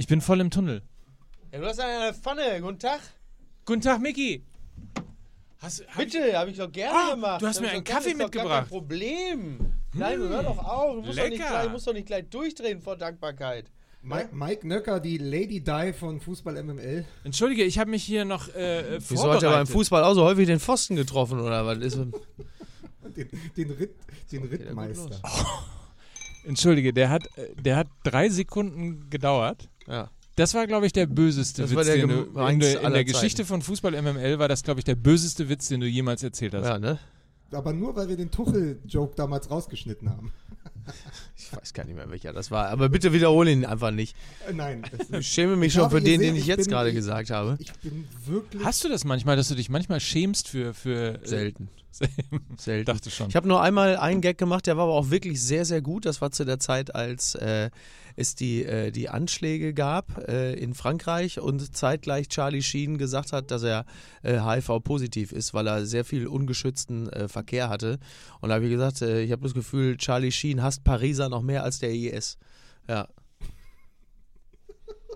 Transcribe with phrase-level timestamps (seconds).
[0.00, 0.80] Ich bin voll im Tunnel.
[1.52, 2.58] Ja, du hast eine Pfanne.
[2.62, 3.00] Guten Tag.
[3.66, 4.46] Guten Tag, Micky.
[5.58, 7.42] Hast, hab ich- Bitte, habe ich doch gerne Ah, gemacht.
[7.42, 8.60] du hast Hab mir einen gerne, Kaffee ist doch gar mitgebracht.
[8.62, 9.58] Kein Problem.
[9.92, 10.94] Nein, hör doch auf.
[10.94, 13.70] Du musst doch, nicht gleich, musst doch nicht gleich durchdrehen vor Dankbarkeit.
[14.00, 17.04] Mike, Mike Nöcker, die Lady Di von Fußball MML.
[17.24, 19.72] Entschuldige, ich habe mich hier noch äh, äh, Wieso hat er beim vorbereitet.
[19.74, 21.96] Fußball auch so häufig den Pfosten getroffen oder was ist?
[21.96, 23.94] Den, den, Ritt,
[24.32, 25.20] den Rittmeister.
[26.46, 29.68] Entschuldige, der hat, äh, der hat drei Sekunden gedauert.
[29.86, 30.10] Ja.
[30.36, 32.92] Das war, glaube ich, der böseste Das Witz, war der den du, in, der- in
[32.92, 33.48] der Geschichte Zeiten.
[33.48, 36.66] von Fußball MML war das, glaube ich, der böseste Witz, den du jemals erzählt hast.
[36.66, 36.98] Ja, ne?
[37.52, 40.32] Aber nur, weil wir den Tuchel-Joke damals rausgeschnitten haben.
[41.36, 42.68] Ich weiß gar nicht mehr, welcher das war.
[42.68, 44.16] Aber bitte wiederhole ihn einfach nicht.
[44.48, 44.82] Äh, nein.
[45.18, 47.30] Ich schäme mich Ich schon für den, den ich ich jetzt bin- gerade ich- gesagt
[47.30, 47.56] habe.
[47.58, 48.64] ich bin wirklich.
[48.64, 50.74] Hast du das manchmal, dass du dich manchmal schämst für.
[50.74, 51.68] für äh, Selten.
[52.56, 52.86] Selten.
[52.86, 53.28] dachte schon.
[53.28, 56.06] Ich habe nur einmal einen Gag gemacht, der war aber auch wirklich sehr, sehr gut.
[56.06, 57.70] Das war zu der Zeit, als äh,
[58.20, 63.50] es die, äh, die Anschläge gab äh, in Frankreich und zeitgleich Charlie Sheen gesagt hat,
[63.50, 63.84] dass er
[64.22, 67.98] äh, HIV-positiv ist, weil er sehr viel ungeschützten äh, Verkehr hatte.
[68.40, 71.42] Und da habe ich gesagt, äh, ich habe das Gefühl, Charlie Sheen hasst Pariser noch
[71.42, 72.38] mehr als der IS.
[72.88, 73.08] Ja.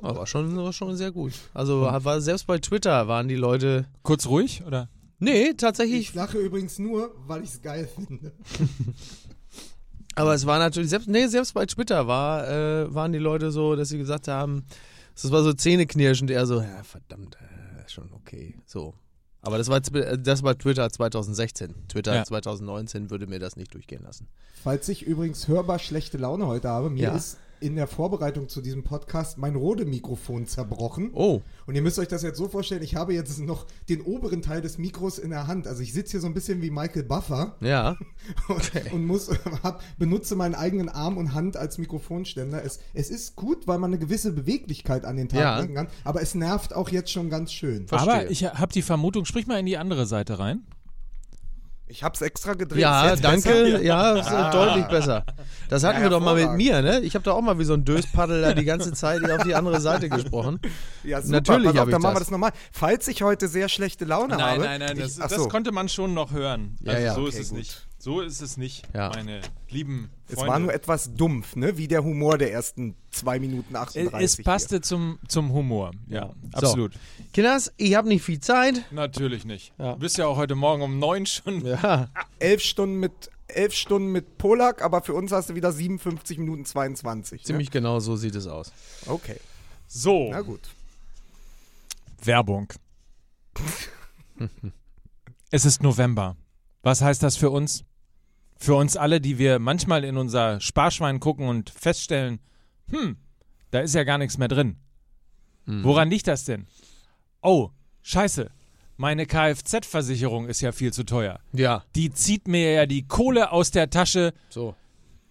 [0.02, 1.32] Aber war schon, war schon sehr gut.
[1.54, 3.86] Also war selbst bei Twitter waren die Leute.
[4.02, 4.88] Kurz ruhig, oder?
[5.18, 8.32] Nee, tatsächlich Ich lache übrigens nur, weil ich es geil finde.
[10.16, 13.74] Aber es war natürlich, selbst, nee, selbst bei Twitter war, äh, waren die Leute so,
[13.76, 14.64] dass sie gesagt haben,
[15.20, 18.94] das war so zähneknirschend, eher so, ja, verdammt, äh, schon okay, so.
[19.42, 21.74] Aber das war, zw- das war Twitter 2016.
[21.88, 22.24] Twitter Ja.
[22.24, 24.26] 2019 würde mir das nicht durchgehen lassen.
[24.62, 27.14] Falls ich übrigens hörbar schlechte Laune heute habe, mir Ja.
[27.16, 31.10] ist in der Vorbereitung zu diesem Podcast mein Rode-Mikrofon zerbrochen.
[31.14, 34.42] Oh, Und ihr müsst euch das jetzt so vorstellen, ich habe jetzt noch den oberen
[34.42, 35.66] Teil des Mikros in der Hand.
[35.66, 37.96] Also ich sitze hier so ein bisschen wie Michael Buffer ja.
[38.48, 39.30] und, und muss,
[39.62, 42.64] hab, benutze meinen eigenen Arm und Hand als Mikrofonständer.
[42.64, 45.60] Es, es ist gut, weil man eine gewisse Beweglichkeit an den Tag Ja.
[45.60, 47.86] legen kann, aber es nervt auch jetzt schon ganz schön.
[47.88, 48.12] Verstehe.
[48.12, 50.64] Aber ich habe die Vermutung, sprich mal in die andere Seite rein.
[51.86, 52.80] Ich habe es extra gedreht.
[52.80, 53.48] Ja, danke.
[53.48, 53.82] besser?
[53.82, 54.50] Ja, ist Ah.
[54.50, 55.24] deutlich besser.
[55.68, 57.00] Das hatten Ja, wir doch mal mit mir, ne?
[57.00, 59.54] Ich habe da auch mal wie so ein Döspaddel da die ganze Zeit auf die
[59.54, 60.60] andere Seite gesprochen.
[61.02, 61.32] Ja, super.
[61.32, 62.20] Natürlich auf, dann machen wir das.
[62.20, 62.52] das nochmal.
[62.72, 64.60] Falls ich heute sehr schlechte Laune Nein, habe.
[64.64, 65.48] nein, nein, das, ach das so.
[65.48, 66.76] konnte man schon noch hören.
[66.80, 67.14] Ja, Also ja.
[67.14, 67.58] so Okay, ist es gut.
[67.58, 67.86] nicht.
[68.04, 69.08] So ist es nicht, Ja.
[69.14, 70.52] meine lieben Es Freunde.
[70.52, 71.78] war nur etwas dumpf, ne?
[71.78, 74.22] Wie der Humor der ersten 2 Minuten es, 38.
[74.40, 75.90] es passte zum, zum Humor.
[76.06, 76.58] Ja, So.
[76.58, 76.92] absolut.
[77.32, 78.84] Kinders, ich habe nicht viel Zeit.
[78.92, 79.72] Natürlich nicht.
[79.78, 79.94] Ja.
[79.94, 81.64] Du bist ja auch heute Morgen um neun schon.
[81.64, 81.80] Ja.
[81.80, 82.10] hier.
[82.40, 86.66] Elf Stunden mit elf Stunden mit Polak, aber für uns hast du wieder 57 Minuten
[86.66, 87.42] 22.
[87.42, 88.70] Ziemlich genau so sieht es aus.
[89.06, 89.12] Ne?
[89.14, 89.40] Okay,
[89.86, 90.60] So, na gut.
[92.22, 92.70] Werbung.
[95.50, 96.36] es ist November.
[96.82, 97.82] Was heißt das für uns?
[98.64, 102.40] Für uns alle, die wir manchmal in unser Sparschwein gucken und feststellen,
[102.90, 103.16] hm,
[103.70, 104.76] da ist ja gar nichts mehr drin.
[105.66, 106.66] Woran liegt das denn?
[107.42, 107.68] Oh,
[108.02, 108.50] scheiße.
[108.96, 111.40] Meine Kfz-Versicherung ist ja viel zu teuer.
[111.52, 114.74] Ja, Die zieht mir ja die Kohle aus der Tasche so.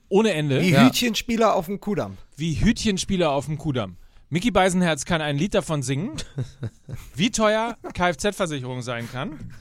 [0.10, 0.62] ohne Ende.
[0.62, 0.86] Wie Ja.
[0.86, 2.18] Hütchenspieler auf dem Kudamm.
[2.36, 3.98] wie Hütchenspieler auf dem Kudamm.
[4.30, 6.18] Mickey Beisenherz kann ein Lied davon singen,
[7.16, 9.54] wie teuer Kfz-Versicherung sein kann.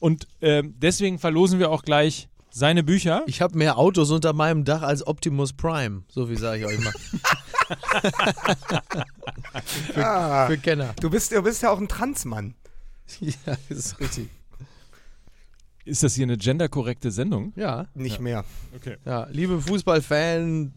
[0.00, 3.22] Und ähm, deswegen verlosen wir auch gleich seine Bücher.
[3.26, 6.02] Ich habe mehr Autos unter meinem Dach als Optimus Prime.
[6.08, 6.92] So wie sage ich euch mal.
[9.64, 10.94] für, Ah, für Kenner.
[11.00, 12.54] du, bist, du bist ja auch ein Transmann.
[13.20, 13.34] Ja,
[13.68, 14.30] das ist richtig.
[15.84, 17.52] Ist das hier eine genderkorrekte Sendung?
[17.56, 18.44] Ja, Nicht mehr.
[18.74, 18.96] Okay.
[19.04, 19.26] ja.
[19.30, 20.72] Liebe Fußballfan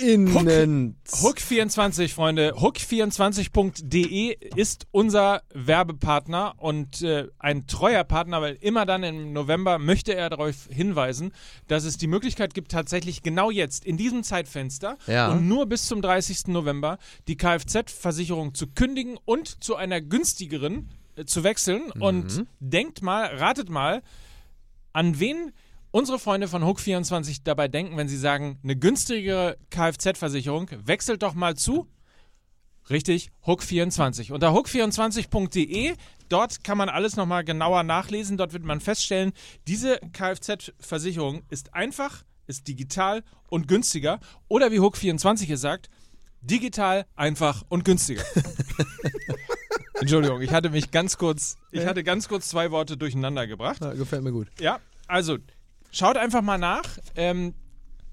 [0.00, 0.96] innen.
[1.08, 2.54] Hook24, Freunde.
[2.54, 10.14] Hook24.de ist unser Werbepartner und äh, ein treuer Partner, weil immer dann im November möchte
[10.14, 11.32] er darauf hinweisen,
[11.66, 15.32] dass es die Möglichkeit gibt, tatsächlich genau jetzt in diesem Zeitfenster Ja.
[15.32, 16.48] und nur bis zum 30.
[16.48, 21.90] November die Kfz-Versicherung zu kündigen und zu einer günstigeren äh, zu wechseln.
[21.92, 24.02] Und denkt mal, ratet mal,
[24.92, 25.52] an wen
[25.90, 31.56] unsere Freunde von Hook24 dabei denken, wenn sie sagen, eine günstigere Kfz-Versicherung, wechselt doch mal
[31.56, 31.88] zu.
[32.90, 34.32] Richtig, Hook24.
[34.32, 35.94] Unter hook24.de,
[36.28, 38.38] dort kann man alles nochmal genauer nachlesen.
[38.38, 39.32] Dort wird man feststellen,
[39.66, 44.20] diese Kfz-Versicherung ist einfach, ist digital und günstiger.
[44.48, 45.90] Oder wie Hook24 es sagt,
[46.40, 48.24] digital, einfach und günstiger.
[50.00, 53.82] Entschuldigung, ich hatte mich ganz kurz, ich hatte ganz kurz zwei Worte durcheinander gebracht.
[53.82, 54.48] Ja, gefällt mir gut.
[54.60, 54.78] Ja,
[55.08, 55.38] also
[55.90, 56.84] schaut einfach mal nach.
[57.16, 57.54] Ähm,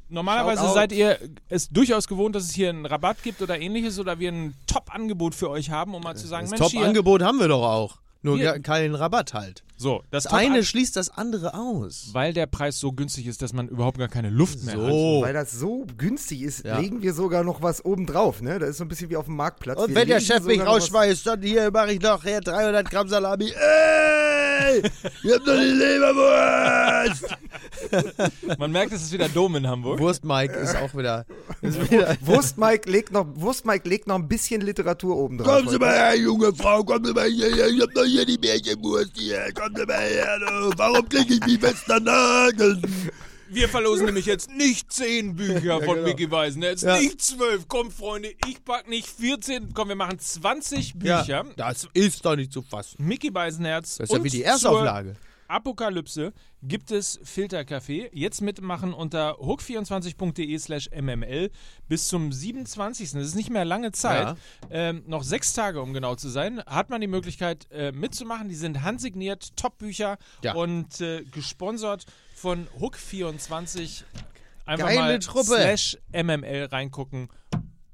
[0.10, 1.18] normalerweise seid ihr
[1.50, 5.36] es durchaus gewohnt, dass es hier einen Rabatt gibt oder ähnliches oder wir ein Top-Angebot
[5.36, 7.98] für euch haben, um mal zu sagen, Das Mensch, Top-Angebot haben wir doch auch.
[8.25, 9.63] Nur Wir- gar keinen Rabatt halt.
[9.77, 12.10] So, das, Das Top eine an- schließt das andere aus.
[12.13, 14.89] weil der Preis so günstig ist, dass man überhaupt gar keine Luft mehr hat.
[14.89, 15.22] So.
[15.22, 16.80] Weil das so günstig ist, Ja.
[16.80, 18.42] legen wir sogar noch was oben drauf.
[18.42, 18.57] Ne?
[18.60, 19.77] Das ist so ein bisschen wie auf dem Marktplatz.
[19.80, 22.89] Und Wir wenn der Chef mich noch rausschmeißt, dann hier mache ich noch hier 300
[22.89, 23.51] Gramm Salami.
[23.51, 24.81] Ey!
[25.24, 25.74] Ich hab doch die
[26.39, 27.25] Leberwurst!
[28.57, 30.00] Man merkt, es ist wieder Dom in Hamburg.
[30.00, 31.25] Wurst Mike ist auch wieder.
[31.62, 35.48] Ist wieder Wurst Mike legt noch, Wurst Mike legt noch ein bisschen Literatur oben drauf.
[35.57, 38.38] Kommen Sie mal her, junge Frau, kommen Sie mal hier, ich hab doch hier die
[38.38, 39.46] Märchenwurst hier,
[39.76, 40.72] Sie mal her, du.
[40.78, 42.82] warum krieg ich die Westernageln?
[43.50, 46.08] Wir verlosen nämlich jetzt nicht zehn Bücher von genau.
[46.08, 46.98] Mickey Weisenherz, Ja.
[46.98, 47.68] nicht zwölf.
[47.68, 49.74] Komm, Freunde, ich pack nicht 14.
[49.74, 51.26] Komm, wir machen 20 Bücher.
[51.28, 52.96] Ja, das ist doch nicht zu fassen.
[53.06, 53.98] Mickey Beisenherz.
[53.98, 55.16] Das ist ja wie die zur Erstauflage.
[55.48, 56.34] Apokalypse
[56.64, 58.10] gibt es Filterkaffee.
[58.14, 61.52] Jetzt mitmachen unter hook24.de slash mml
[61.88, 63.12] bis zum 27.
[63.12, 64.28] Das ist nicht mehr lange Zeit.
[64.28, 64.36] Ja.
[64.70, 66.62] Ähm, noch sechs Tage, um genau zu sein.
[66.66, 68.50] Hat man die Möglichkeit äh, mitzumachen.
[68.50, 70.54] Die sind handsigniert, Top-Bücher Ja.
[70.56, 72.06] und äh, gesponsert
[72.36, 74.04] von Hook24.
[74.66, 75.44] Einfach Geile mal Truppe.
[75.46, 77.30] slash mml reingucken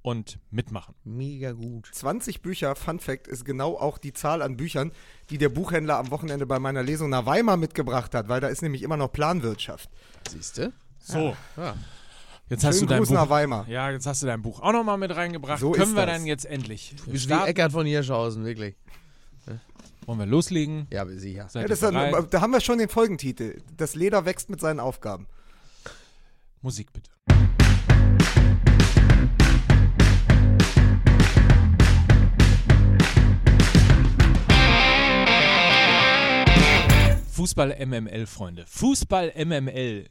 [0.01, 0.95] und mitmachen.
[1.03, 1.89] Mega gut.
[1.93, 4.91] 20 Bücher, Fun Fact, ist genau auch die Zahl an Büchern,
[5.29, 8.61] die der Buchhändler am Wochenende bei meiner Lesung nach Weimar mitgebracht hat, weil da ist
[8.61, 9.89] nämlich immer noch Planwirtschaft.
[10.29, 10.73] Siehst du?
[10.99, 11.75] So, Ja.
[12.49, 13.15] jetzt hast du dein Gruß Buch.
[13.15, 13.67] nach Weimar.
[13.67, 15.59] Ja, jetzt hast du dein Buch auch nochmal mit reingebracht.
[15.59, 16.15] So Können ist wir das.
[16.17, 17.49] dann jetzt endlich Bist wie starten?
[17.49, 18.75] Eckart von Hirschhausen, wirklich.
[20.07, 20.87] Wollen wir loslegen?
[20.91, 21.47] Ja, sicher.
[21.53, 23.61] Ja, dann, da haben wir schon den Folgentitel.
[23.77, 25.27] Das Leder wächst mit seinen Aufgaben.
[26.63, 27.11] Musik bitte.
[37.41, 38.65] Fußball MML, Freunde.
[38.67, 40.07] Fußball MML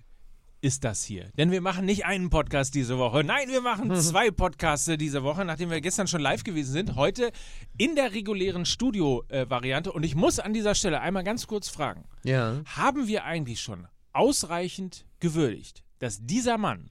[0.62, 1.30] ist das hier.
[1.38, 3.22] Denn wir machen nicht einen Podcast diese Woche.
[3.22, 6.96] Nein, wir machen zwei Podcasts diese Woche, nachdem wir gestern schon live gewesen sind.
[6.96, 7.30] Heute
[7.78, 9.92] in der regulären Studio-Variante.
[9.92, 12.02] Und ich muss an dieser Stelle einmal ganz kurz fragen.
[12.24, 12.62] Ja.
[12.64, 16.90] Haben wir eigentlich schon ausreichend gewürdigt, dass dieser Mann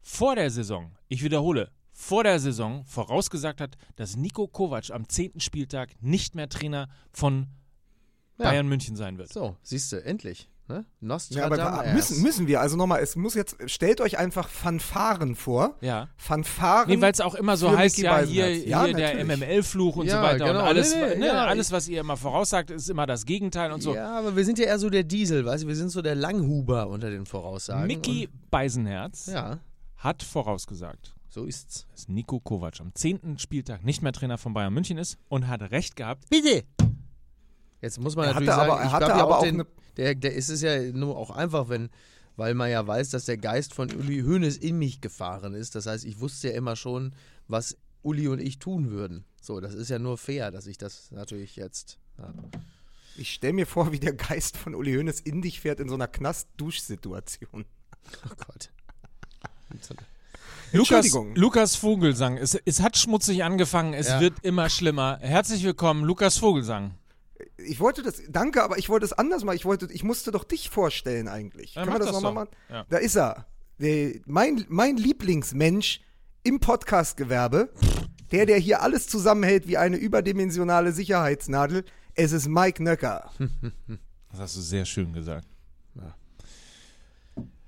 [0.00, 5.40] vor der Saison, ich wiederhole, vor der Saison vorausgesagt hat, dass Nico Kovac am 10.
[5.40, 7.48] Spieltag nicht mehr Trainer von
[8.42, 8.50] Ja.
[8.50, 9.32] Bayern München sein wird?
[9.32, 10.48] So, siehst du, endlich.
[10.68, 10.86] Ne?
[11.30, 15.76] Ja, aber müssen, müssen wir, also nochmal, es muss jetzt, stellt euch einfach Fanfaren vor.
[15.80, 16.08] Ja.
[16.16, 16.88] Fanfaren.
[16.88, 18.56] Nee, weil es auch immer so heißt, Mickey ja, hier.
[18.68, 19.24] Ja, hier der.
[19.24, 20.44] MML-Fluch und Ja, so weiter.
[20.46, 20.60] genau.
[20.60, 23.72] Und alles, Nee, nee, ne, ja, alles, was ihr immer voraussagt, ist immer das Gegenteil
[23.72, 23.94] und so.
[23.94, 26.14] Ja, aber wir sind ja eher so der Diesel, weißt du, wir sind so der
[26.14, 27.86] Langhuber unter den Voraussagen.
[27.86, 29.58] Mickey Beisenherz ja,
[29.96, 31.86] hat vorausgesagt, so ist's.
[31.90, 33.38] dass Nico Kovac am 10.
[33.38, 36.30] Spieltag nicht mehr Trainer von Bayern München ist und hat recht gehabt.
[36.30, 36.62] Bitte!
[37.82, 39.54] Jetzt muss man Er natürlich hatte sagen, aber- er ich hatte ja aber auch den,
[39.60, 39.66] eine-
[39.98, 41.90] der, der ist es ja nur auch einfach, wenn,
[42.36, 45.74] weil man ja weiß, dass der Geist von Uli Hoeneß in mich gefahren ist.
[45.74, 47.14] Das heißt, ich wusste ja immer schon,
[47.48, 49.24] was Uli und ich tun würden.
[49.42, 51.98] So, das ist ja nur fair, dass ich das natürlich jetzt.
[52.18, 52.32] Ja.
[53.16, 55.94] Ich stelle mir vor, wie der Geist von Uli Hoeneß in dich fährt in so
[55.96, 57.64] einer Knast-Dusch-Situation.
[58.26, 58.70] Oh Gott.
[60.72, 61.34] Lukas, Entschuldigung.
[61.36, 62.36] Lukas Vogelsang.
[62.36, 64.20] Es, es hat schmutzig angefangen, es Ja.
[64.20, 65.18] wird immer schlimmer.
[65.20, 66.94] Herzlich willkommen, Lukas Vogelsang.
[67.56, 69.56] Ich wollte das, danke, aber ich wollte es anders machen.
[69.56, 71.74] Ich wollte, ich musste doch dich vorstellen eigentlich.
[71.74, 72.56] Ja, Können wir das, das nochmal machen?
[72.68, 72.86] Ja.
[72.88, 73.46] Da ist er.
[73.78, 76.00] Der, mein, mein Lieblingsmensch
[76.42, 77.70] im Podcast-Gewerbe.
[78.30, 81.84] Der, der hier alles zusammenhält wie eine überdimensionale Sicherheitsnadel.
[82.14, 83.30] Es ist Mike Nöcker.
[84.30, 85.46] Das hast du sehr schön gesagt.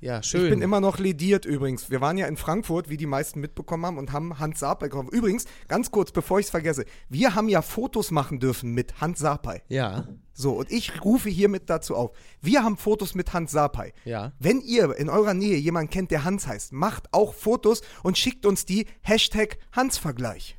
[0.05, 0.45] Ja, schön.
[0.45, 1.89] Ich bin immer noch lediert übrigens.
[1.89, 5.11] Wir waren ja in Frankfurt, wie die meisten mitbekommen haben, und haben Hans Sapai gekauft.
[5.13, 9.21] Übrigens, ganz kurz, bevor ich es vergesse, wir haben ja Fotos machen dürfen mit Hans
[9.21, 9.63] Sapai.
[9.69, 12.11] ja, So, und ich rufe hiermit dazu auf.
[12.43, 13.95] Wir haben Fotos mit Hans Sapai.
[14.05, 14.33] ja.
[14.39, 18.45] Wenn ihr in eurer Nähe jemanden kennt, der Hans heißt, macht auch Fotos und schickt
[18.45, 20.59] uns die Hashtag Hans-Vergleich.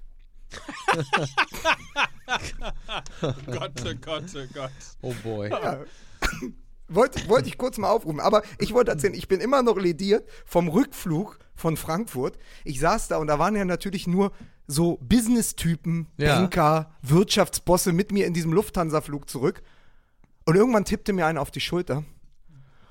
[3.45, 4.71] Gott, oh Gott, oh Gott.
[5.01, 5.51] Oh boy.
[6.87, 8.19] Wollte wollte ich kurz mal aufrufen.
[8.19, 12.37] Aber ich wollte erzählen, ich bin immer noch lediert vom Rückflug von Frankfurt.
[12.63, 14.31] Ich saß da und da waren ja natürlich nur
[14.67, 16.35] so Business-Typen, Ja.
[16.39, 19.63] Banker, Wirtschaftsbosse mit mir in diesem Lufthansa-Flug zurück.
[20.45, 22.03] Und irgendwann tippte mir einer auf die Schulter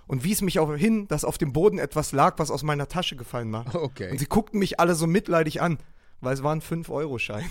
[0.06, 3.16] und wies mich auch hin, dass auf dem Boden etwas lag, was aus meiner Tasche
[3.16, 3.74] gefallen war.
[3.74, 4.10] Okay.
[4.10, 5.78] Und sie guckten mich alle so mitleidig an,
[6.20, 7.48] weil es waren 5-Euro-Schein.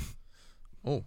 [0.83, 1.03] Oh.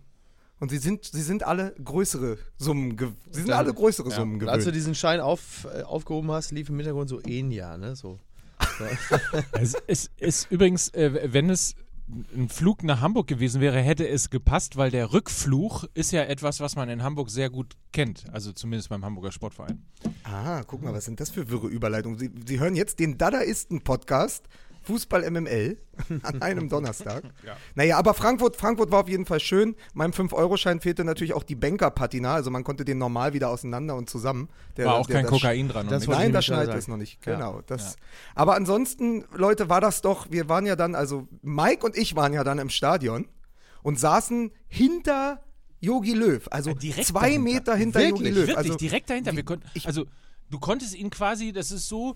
[0.58, 4.16] Und sie sind, sie sind alle größere Summen, ge- sie sind alle größere Ja.
[4.16, 4.76] Summen Und Als du gewöhnt.
[4.76, 7.94] diesen Schein auf, äh, aufgehoben hast, lief im Hintergrund so Enya, ne?
[7.94, 8.18] So.
[9.52, 11.74] Es ist, ist übrigens, äh, wenn es
[12.36, 16.60] ein Flug nach Hamburg gewesen wäre, hätte es gepasst, weil der Rückfluch ist ja etwas,
[16.60, 18.24] was man in Hamburg sehr gut kennt.
[18.32, 19.82] Also zumindest beim Hamburger Sportverein.
[20.22, 22.16] Ah, guck mal, was sind das für wirre Überleitungen?
[22.18, 24.44] Sie, Sie hören jetzt den Dadaisten-Podcast
[24.86, 25.76] Fußball MML
[26.22, 27.24] an einem Donnerstag.
[27.74, 29.74] Naja, aber Frankfurt, Frankfurt war auf jeden Fall schön.
[29.94, 34.08] Meinem 5-Euro-Schein fehlte natürlich auch die Banker-Patina, also man konnte den normal wieder auseinander und
[34.08, 34.48] zusammen.
[34.76, 35.88] Der, War auch der, kein das- Kokain dran.
[35.88, 36.06] das.
[36.06, 36.70] Nein, da sagen.
[36.78, 37.24] es noch nicht.
[37.26, 37.34] Ja.
[37.34, 37.60] Genau.
[37.66, 37.96] Das.
[38.34, 42.32] Aber ansonsten, Leute, war das doch, wir waren ja dann, also Mike und ich waren
[42.32, 43.26] ja dann im Stadion
[43.82, 45.40] und saßen hinter
[45.80, 46.46] Yogi Löw.
[46.50, 47.42] Also Ja, direkt zwei dahinter.
[47.42, 48.36] Meter hinter Yogi Löw.
[48.36, 49.34] Wirklich, also, direkt dahinter.
[49.36, 50.06] Wir konnten, also,
[50.50, 52.14] du konntest ihn quasi, das ist so, äh,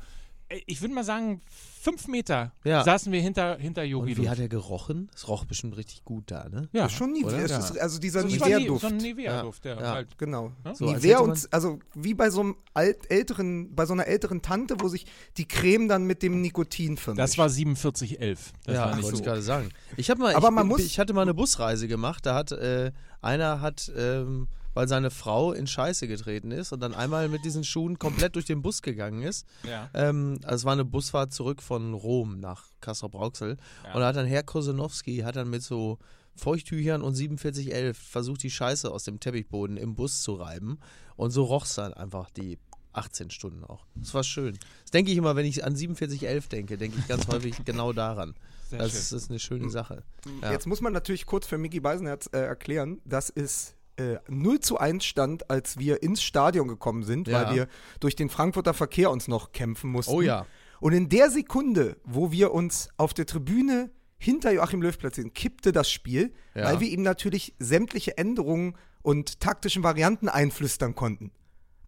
[0.66, 1.40] ich würde mal sagen,
[1.80, 2.82] fünf Meter Ja.
[2.84, 4.30] saßen wir hinter, hinter Yogi Und wie Löw.
[4.30, 5.08] hat er gerochen?
[5.14, 6.68] Es roch bestimmt richtig gut da, ne?
[6.72, 7.46] ja, ist schon Nivea.
[7.46, 7.58] Ja.
[7.58, 8.80] ist, also dieser nie- Nivea-Duft.
[8.80, 9.92] so ein Nivea-Duft, der Ja.
[9.92, 10.18] halt.
[10.18, 10.52] Genau.
[10.74, 14.06] So, als Nivea man- und also wie bei so einem alt, älteren, bei so einer
[14.06, 17.20] älteren Tante, wo sich die Creme dann mit dem Nikotin vermischt.
[17.22, 18.52] Das war 4711.
[18.66, 19.22] Das ja, war nicht wollte so.
[19.22, 19.68] ich gerade sagen.
[19.96, 22.26] Ich habe mal, Aber ich, man bin- muss- ich hatte mal eine Busreise gemacht.
[22.26, 22.92] Da hat äh,
[23.22, 27.64] einer hat, ähm, weil seine Frau in Scheiße getreten ist und dann einmal mit diesen
[27.64, 29.46] Schuhen komplett durch den Bus gegangen ist.
[29.68, 29.90] Ja.
[29.94, 33.56] Ähm, also es war eine Busfahrt zurück von Rom nach Kassel-Brauxel.
[33.84, 33.94] Ja.
[33.94, 35.98] Und da hat dann Herr Kosenowski hat dann mit so
[36.36, 40.78] Feuchttüchern und 4711 versucht, die Scheiße aus dem Teppichboden im Bus zu reiben.
[41.16, 42.58] Und so roch es dann einfach die
[42.92, 43.86] 18 Stunden auch.
[43.94, 44.58] Das war schön.
[44.82, 48.34] Das denke ich immer, wenn ich an 4711 denke, denke ich ganz häufig genau daran.
[48.68, 49.00] Sehr Das schön.
[49.00, 50.02] ist, das ist eine schöne Sache.
[50.42, 50.52] Ja.
[50.52, 54.78] Jetzt muss man natürlich kurz für Mickey Beisenherz äh, erklären, dass es äh, 0 zu
[54.78, 57.46] 1 stand, als wir ins Stadion gekommen sind, Ja.
[57.46, 57.68] weil wir
[58.00, 60.12] durch den Frankfurter Verkehr uns noch kämpfen mussten.
[60.12, 60.46] Oh ja.
[60.80, 65.72] Und in der Sekunde, wo wir uns auf der Tribüne hinter Joachim Löw platzieren, kippte
[65.72, 66.64] das Spiel, Ja.
[66.64, 71.32] weil wir ihm natürlich sämtliche Änderungen und taktischen Varianten einflüstern konnten.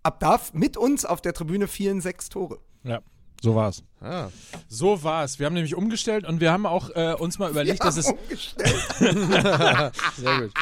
[0.02, 2.58] Ab da mit uns auf der Tribüne fielen sechs Tore.
[2.84, 3.00] Ja,
[3.40, 3.84] so war's.
[4.00, 4.28] Ah.
[4.68, 5.38] So war's.
[5.38, 8.16] Wir haben nämlich umgestellt und wir haben auch äh, uns mal überlegt, Wir dass haben
[8.16, 8.88] es umgestellt.
[10.16, 10.52] Sehr gut.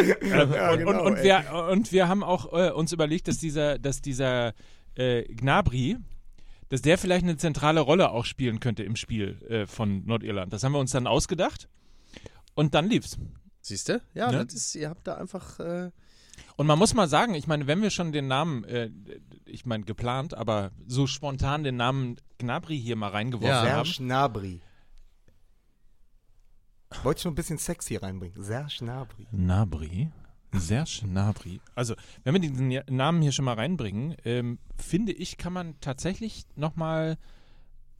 [0.00, 3.78] Ja, und, genau, und, und, wir, und wir haben auch äh, uns überlegt, dass dieser,
[3.78, 4.52] dass dieser
[4.96, 5.96] äh, Gnabry,
[6.68, 10.52] dass der vielleicht eine zentrale Rolle auch spielen könnte im Spiel äh, von Nordirland.
[10.52, 11.68] Das haben wir uns dann ausgedacht
[12.54, 13.18] und dann lief's.
[13.60, 14.00] Siehst du?
[14.14, 14.44] Ja, Ne?
[14.44, 15.58] das ist, ihr habt da einfach.
[15.60, 15.90] Äh,
[16.56, 18.90] Und man muss mal sagen, ich meine, wenn wir schon den Namen, äh,
[19.46, 23.72] ich meine geplant, aber so spontan den Namen Gnabry hier mal reingeworfen Ja.
[23.76, 23.84] haben.
[23.86, 24.60] Serge Gnabry.
[27.02, 28.42] Wollte schon ein bisschen Sex hier reinbringen.
[28.42, 29.26] Serge Gnabry.
[29.32, 30.08] Gnabry.
[30.52, 31.60] Serge Gnabry.
[31.74, 35.78] Also, wenn wir diesen Ja- Namen hier schon mal reinbringen, ähm, finde ich, kann man
[35.80, 37.18] tatsächlich nochmal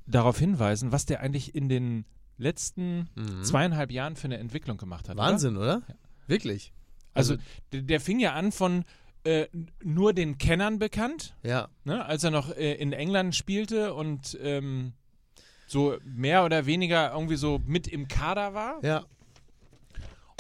[0.07, 2.05] darauf hinweisen, was der eigentlich in den
[2.37, 3.09] letzten
[3.43, 5.17] zweieinhalb Jahren für eine Entwicklung gemacht hat.
[5.17, 5.25] Oder?
[5.25, 5.31] Mhm.
[5.33, 5.83] Wahnsinn, oder?
[6.27, 6.73] Wirklich.
[7.13, 7.37] Also,
[7.73, 8.85] der, der fing ja an von
[9.25, 9.47] äh,
[9.83, 11.69] nur den Kennern bekannt, Ja.
[11.85, 14.93] ne, als er noch äh, in England spielte und ähm,
[15.67, 18.85] so mehr oder weniger irgendwie so mit im Kader war.
[18.85, 19.05] Ja.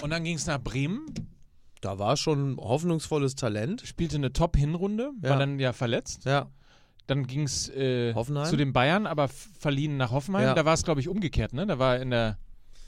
[0.03, 1.07] Und dann ging es nach Bremen,
[1.81, 3.83] Da war schon hoffnungsvolles Talent.
[3.87, 5.39] spielte eine Top-Hinrunde, war Ja.
[5.39, 6.25] dann ja verletzt.
[6.25, 6.51] Ja.
[7.07, 8.15] Dann ging es äh,
[8.45, 10.45] zu den Bayern, aber verliehen nach Hoffenheim.
[10.45, 10.55] Ja.
[10.55, 11.53] Da war es, glaube ich, umgekehrt.
[11.53, 11.67] Ne?
[11.67, 12.39] Da war er in der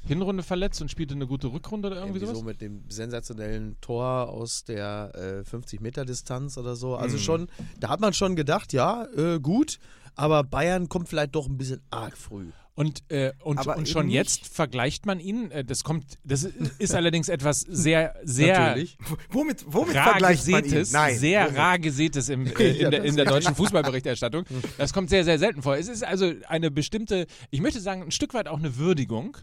[0.06, 2.38] Hinrunde verletzt und spielte eine gute Rückrunde oder irgendwie Irgendwie sowas.
[2.40, 6.90] so mit dem sensationellen Tor aus der äh, 50-Meter-Distanz oder so.
[6.96, 7.02] Mhm.
[7.02, 7.48] Also schon,
[7.80, 9.78] da hat man schon gedacht, ja, äh, gut,
[10.16, 12.46] aber Bayern kommt vielleicht doch ein bisschen arg früh.
[12.74, 15.50] Und, äh, und, und schon jetzt vergleicht man ihn.
[15.50, 18.98] Äh, das kommt, das ist allerdings etwas sehr, sehr Natürlich.
[19.30, 20.64] Womit, womit rar vergleicht man ihn?
[20.64, 21.16] gesätes, Nein.
[21.18, 21.56] sehr womit?
[21.58, 24.44] rar gesätes im, äh, in, der, in der deutschen Fußballberichterstattung.
[24.76, 25.76] Das kommt sehr, sehr selten vor.
[25.78, 29.38] Es ist also eine bestimmte, ich möchte sagen, ein Stück weit auch eine Würdigung,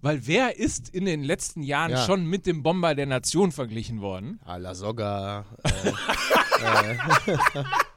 [0.00, 2.04] weil wer ist in den letzten Jahren Ja.
[2.04, 4.40] schon mit dem Bomber der Nation verglichen worden?
[4.44, 5.44] La Soga.
[5.62, 6.96] Äh,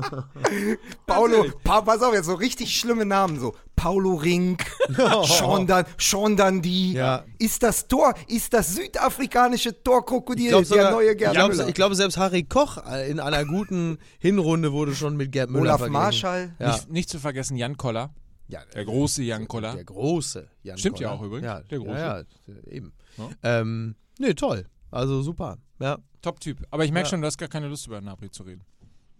[1.06, 3.54] Paulo, pa pass auf, jetzt so richtig schlimme Namen so.
[3.74, 4.64] Paulo Rink,
[5.24, 6.92] Sean, Dan Sean Dundee.
[6.92, 7.24] Ja.
[7.38, 11.68] Ist das Tor, ist das südafrikanische Torkrokodil ich der sogar, neue ich Gerd glaube, Müller?
[11.68, 15.62] ich glaube, selbst Harry Koch äh, in einer guten Hinrunde wurde schon mit Gerd Müller
[15.62, 15.92] Olaf verglichen.
[16.02, 16.54] Marschall.
[16.58, 16.72] Ja.
[16.72, 18.10] Nicht, nicht zu vergessen Jan Koller,
[18.48, 19.74] Ja, der große Jan Koller.
[19.74, 21.20] Der große Jan Stimmt ja Koller.
[21.20, 21.90] auch übrigens, Ja, der große.
[21.98, 22.24] Ja, ja,
[22.70, 22.92] eben.
[23.18, 23.28] Ja.
[23.60, 24.66] Ähm, nee, toll.
[24.90, 25.58] Also super.
[25.80, 25.98] Ja.
[26.22, 26.64] Top-Typ.
[26.70, 27.10] Aber ich merke Ja.
[27.10, 28.62] schon, du hast gar keine Lust über Nabri zu reden.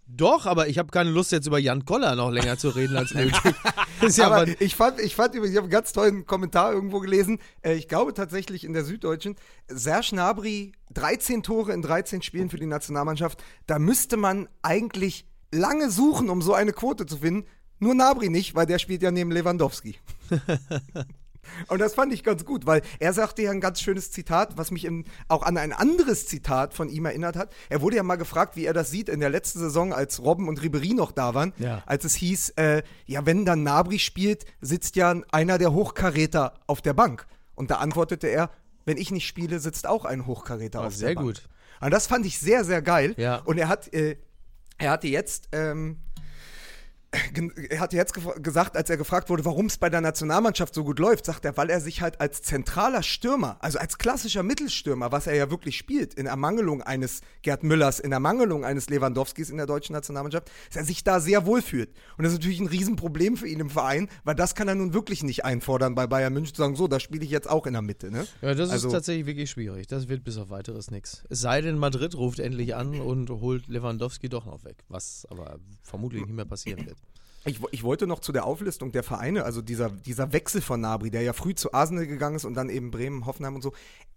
[0.09, 3.13] Doch, aber ich habe keine Lust jetzt über Jan Koller noch länger zu reden als
[3.13, 3.35] nötig.
[4.17, 7.41] ja aber ich fand, ich fand übrigens, ich habe einen ganz tollen Kommentar irgendwo gelesen.
[7.63, 9.35] Äh, ich glaube tatsächlich in der Süddeutschen,
[9.67, 13.43] Serge Gnabry, 13 Tore in 13 Spielen für die Nationalmannschaft.
[13.67, 17.49] Da müsste man eigentlich lange suchen, um so eine Quote zu finden.
[17.81, 19.97] Nur Gnabry nicht, weil der spielt ja neben Lewandowski.
[21.69, 24.71] Und das fand ich ganz gut, weil er sagte ja ein ganz schönes Zitat, was
[24.71, 27.53] mich in, auch an ein anderes Zitat von ihm erinnert hat.
[27.69, 30.49] Er wurde ja mal gefragt, wie er das sieht in der letzten Saison, als Robben
[30.49, 31.83] und Ribery noch da waren, Ja.
[31.87, 36.83] als es hieß, äh, ja, wenn dann Nabri spielt, sitzt ja einer der Hochkaräter auf
[36.83, 37.27] der Bank.
[37.55, 38.51] Und da antwortete er,
[38.85, 41.27] wenn ich nicht spiele, sitzt auch ein Hochkaräter Ah, auf sehr der Bank.
[41.27, 41.49] gut.
[41.81, 43.15] Und das fand ich sehr, sehr geil.
[43.17, 43.37] Ja.
[43.45, 44.17] Und er hat, äh,
[44.79, 45.99] er hatte jetzt, ähm,
[47.71, 50.99] er hat jetzt gesagt, als er gefragt wurde, warum es bei der Nationalmannschaft so gut
[50.99, 55.27] läuft, sagt er, weil er sich halt als zentraler Stürmer, also als klassischer Mittelstürmer, was
[55.27, 59.67] er ja wirklich spielt, in Ermangelung eines Gerd Müllers, in Ermangelung eines Lewandowskis in der
[59.67, 61.91] deutschen Nationalmannschaft, dass er sich da sehr wohl fühlt.
[62.19, 64.93] Und das ist natürlich ein Riesenproblem für ihn im Verein, weil das kann er nun
[64.93, 67.73] wirklich nicht einfordern bei Bayern München, zu sagen, so, da spiele ich jetzt auch in
[67.73, 68.11] der Mitte.
[68.11, 68.27] Ne?
[68.43, 69.87] Ja, das also, ist tatsächlich wirklich schwierig.
[69.87, 71.23] Das wird bis auf weiteres nichts.
[71.29, 75.59] Es sei denn, Madrid ruft endlich an und holt Lewandowski doch noch weg, was aber
[75.83, 76.99] vermutlich nicht mehr passieren wird.
[77.47, 81.11] Ich, ich, wollte noch zu der Auflistung der Vereine, also dieser, dieser Wechsel von Nabri,
[81.11, 83.73] der ja früh zu Arsenal gegangen ist und dann eben Bremen, Hoffenheim und so.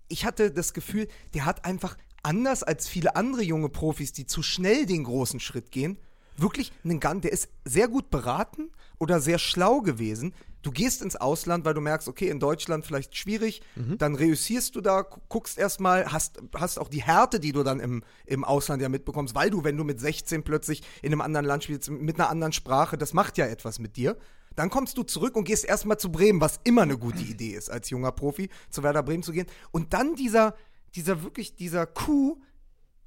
[0.07, 4.41] Ich hatte das Gefühl, der hat einfach anders als viele andere junge Profis, die zu
[4.41, 5.97] schnell den großen Schritt gehen,
[6.37, 11.15] wirklich einen Gang, der ist sehr gut beraten oder sehr schlau gewesen, du gehst ins
[11.15, 13.97] Ausland, weil du merkst, okay, in Deutschland vielleicht schwierig, mhm.
[13.97, 18.03] dann reüssierst du da, guckst erstmal, hast, hast auch die Härte, die du dann im,
[18.25, 21.63] im Ausland ja mitbekommst, weil du, wenn du mit 16 plötzlich in einem anderen Land
[21.63, 24.17] spielst, mit einer anderen Sprache, das macht ja etwas mit dir.
[24.55, 27.69] Dann kommst du zurück und gehst erstmal zu Bremen, was immer eine gute Idee ist,
[27.69, 29.47] als junger Profi zu Werder Bremen zu gehen.
[29.71, 30.55] Und dann dieser,
[30.95, 32.41] dieser wirklich, dieser Coup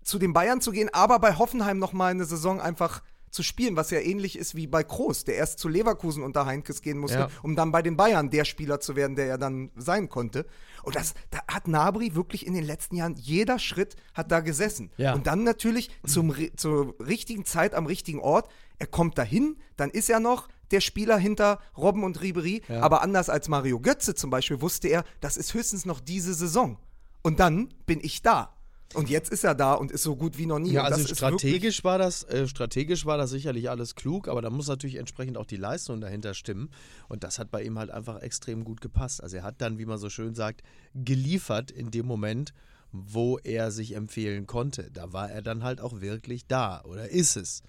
[0.02, 3.90] zu den Bayern zu gehen, aber bei Hoffenheim nochmal eine Saison einfach zu spielen, was
[3.90, 7.28] ja ähnlich ist wie bei Kroos, der erst zu Leverkusen unter Heinkes gehen musste, ja.
[7.42, 10.46] um dann bei den Bayern der Spieler zu werden, der er dann sein konnte.
[10.82, 14.90] Und das da hat Nabri wirklich in den letzten Jahren, jeder Schritt hat da gesessen.
[14.98, 15.14] Ja.
[15.14, 18.50] Und dann natürlich zum, zur richtigen Zeit am richtigen Ort.
[18.78, 22.62] Er kommt dahin, dann ist er noch der Spieler hinter Robben und Ribery.
[22.68, 22.82] Ja.
[22.82, 26.78] Aber anders als Mario Götze zum Beispiel wusste er, das ist höchstens noch diese Saison.
[27.22, 28.52] Und dann bin ich da.
[28.94, 30.72] Und jetzt ist er da und ist so gut wie noch nie.
[30.72, 34.68] Ja, also strategisch war das, äh, strategisch war das sicherlich alles klug, aber da muss
[34.68, 36.70] natürlich entsprechend auch die Leistung dahinter stimmen.
[37.08, 39.22] Und das hat bei ihm halt einfach extrem gut gepasst.
[39.22, 40.62] Also er hat dann, wie man so schön sagt,
[40.94, 42.52] geliefert in dem Moment,
[42.92, 44.90] wo er sich empfehlen konnte.
[44.92, 47.62] Da war er dann halt auch wirklich da oder ist es.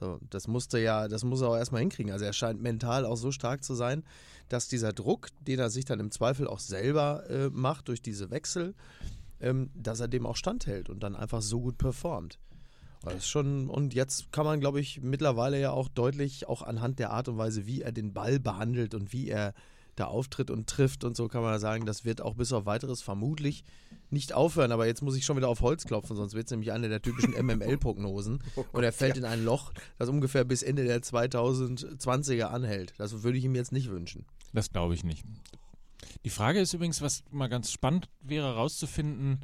[0.00, 2.10] So, das musste ja, das muss er auch erstmal hinkriegen.
[2.10, 4.02] Also er scheint mental auch so stark zu sein,
[4.48, 8.30] dass dieser Druck, den er sich dann im Zweifel auch selber äh, macht durch diese
[8.30, 8.74] Wechsel,
[9.40, 12.38] ähm, dass er dem auch standhält und dann einfach so gut performt.
[13.02, 16.98] Das ist schon, und jetzt kann man, glaube ich, mittlerweile ja auch deutlich, auch anhand
[16.98, 19.54] der Art und Weise, wie er den Ball behandelt und wie er
[19.96, 23.02] da auftritt und trifft und so, kann man sagen, das wird auch bis auf weiteres
[23.02, 23.64] vermutlich
[24.10, 24.72] nicht aufhören.
[24.72, 27.02] Aber jetzt muss ich schon wieder auf Holz klopfen, sonst wird es nämlich eine der
[27.02, 28.42] typischen MML-Prognosen.
[28.56, 29.22] oh und er fällt ja.
[29.22, 32.94] in ein Loch, das ungefähr bis Ende der 2020er anhält.
[32.98, 34.24] Das würde ich ihm jetzt nicht wünschen.
[34.52, 35.24] Das glaube ich nicht.
[36.24, 39.40] Die Frage ist übrigens, was mal ganz spannend wäre herauszufinden,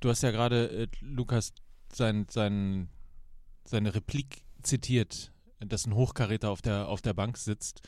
[0.00, 1.52] du hast ja gerade, äh, Lukas,
[1.92, 2.88] sein, sein,
[3.64, 7.82] seine Replik zitiert, dass ein Hochkaräter auf der, auf der Bank sitzt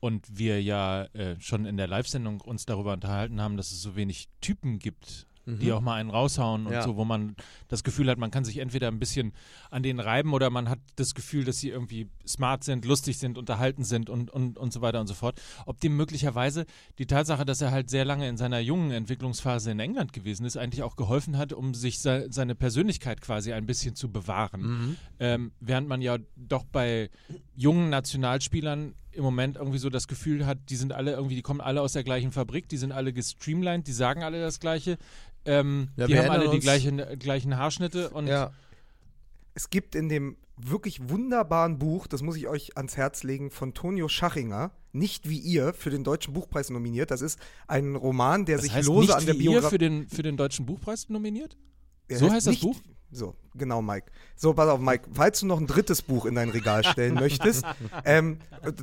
[0.00, 3.96] und wir ja äh, schon in der Live-Sendung uns darüber unterhalten haben, dass es so
[3.96, 5.58] wenig Typen gibt mhm.
[5.58, 6.82] die auch mal einen raushauen und ja.
[6.82, 7.36] so, wo man
[7.68, 9.32] das Gefühl hat, man kann sich entweder ein bisschen
[9.70, 13.38] an denen reiben oder man hat das Gefühl, dass sie irgendwie smart sind, lustig sind,
[13.38, 15.40] unterhalten sind und, und, und so weiter und so fort.
[15.66, 16.66] Ob dem möglicherweise
[16.98, 20.56] die Tatsache, dass er halt sehr lange in seiner jungen Entwicklungsphase in England gewesen ist,
[20.56, 24.62] eigentlich auch geholfen hat, um sich se seine Persönlichkeit quasi ein bisschen zu bewahren.
[24.62, 24.96] Mhm.
[25.18, 27.10] Ähm, während man ja doch bei
[27.54, 31.60] jungen Nationalspielern im Moment irgendwie so das Gefühl hat, die sind alle irgendwie, die kommen
[31.60, 34.98] alle aus der gleichen Fabrik, die sind alle gestreamlined, die sagen alle das Gleiche.
[35.44, 38.26] Ähm, ja, die haben alle die gleichen, gleichen Haarschnitte und.
[38.26, 38.52] Ja.
[39.56, 43.74] Es gibt in dem wirklich wunderbaren Buch, das muss ich euch ans Herz legen, von
[43.74, 47.10] Tonio Schachinger, nicht wie ihr, für den Deutschen Buchpreis nominiert.
[47.10, 49.70] Das ist ein Roman, der das sich lose nicht an der Biografie.
[49.70, 51.56] für den, für den Deutschen Buchpreis nominiert?
[52.08, 52.80] so heißt, heißt das Buch?
[53.10, 54.10] So, genau, Mike.
[54.34, 55.08] So, pass auf, Mike.
[55.12, 57.64] Falls du noch ein drittes Buch in dein Regal stellen möchtest,
[58.04, 58.38] ähm,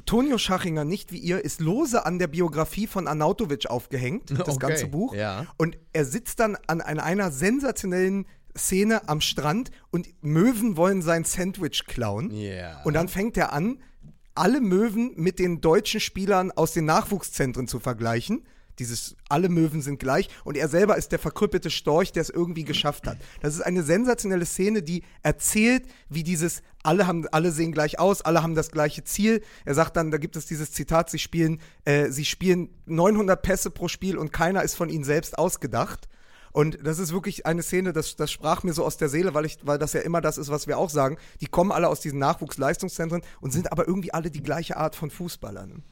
[0.05, 4.67] Tonio Schachinger, nicht wie ihr, ist lose an der Biografie von Arnautovic aufgehängt, das okay,
[4.67, 5.13] ganze Buch.
[5.13, 5.47] Ja.
[5.57, 8.25] Und er sitzt dann an, an einer sensationellen
[8.57, 12.31] Szene am Strand und Möwen wollen sein Sandwich klauen.
[12.31, 12.81] Yeah.
[12.83, 13.79] Und dann fängt er an,
[14.35, 18.43] alle Möwen mit den deutschen Spielern aus den Nachwuchszentren zu vergleichen
[18.81, 22.63] dieses, alle Möwen sind gleich und er selber ist der verkrüppelte Storch, der es irgendwie
[22.63, 23.17] geschafft hat.
[23.41, 28.23] Das ist eine sensationelle Szene, die erzählt, wie dieses, alle haben, alle sehen gleich aus,
[28.23, 29.43] alle haben das gleiche Ziel.
[29.65, 33.69] Er sagt dann, da gibt es dieses Zitat, sie spielen, äh, sie spielen 900 Pässe
[33.69, 36.09] pro Spiel und keiner ist von ihnen selbst ausgedacht.
[36.51, 39.45] Und das ist wirklich eine Szene, das, das sprach mir so aus der Seele, weil,
[39.45, 41.17] ich, weil das ja immer das ist, was wir auch sagen.
[41.39, 45.11] Die kommen alle aus diesen Nachwuchsleistungszentren und sind aber irgendwie alle die gleiche Art von
[45.11, 45.83] Fußballern.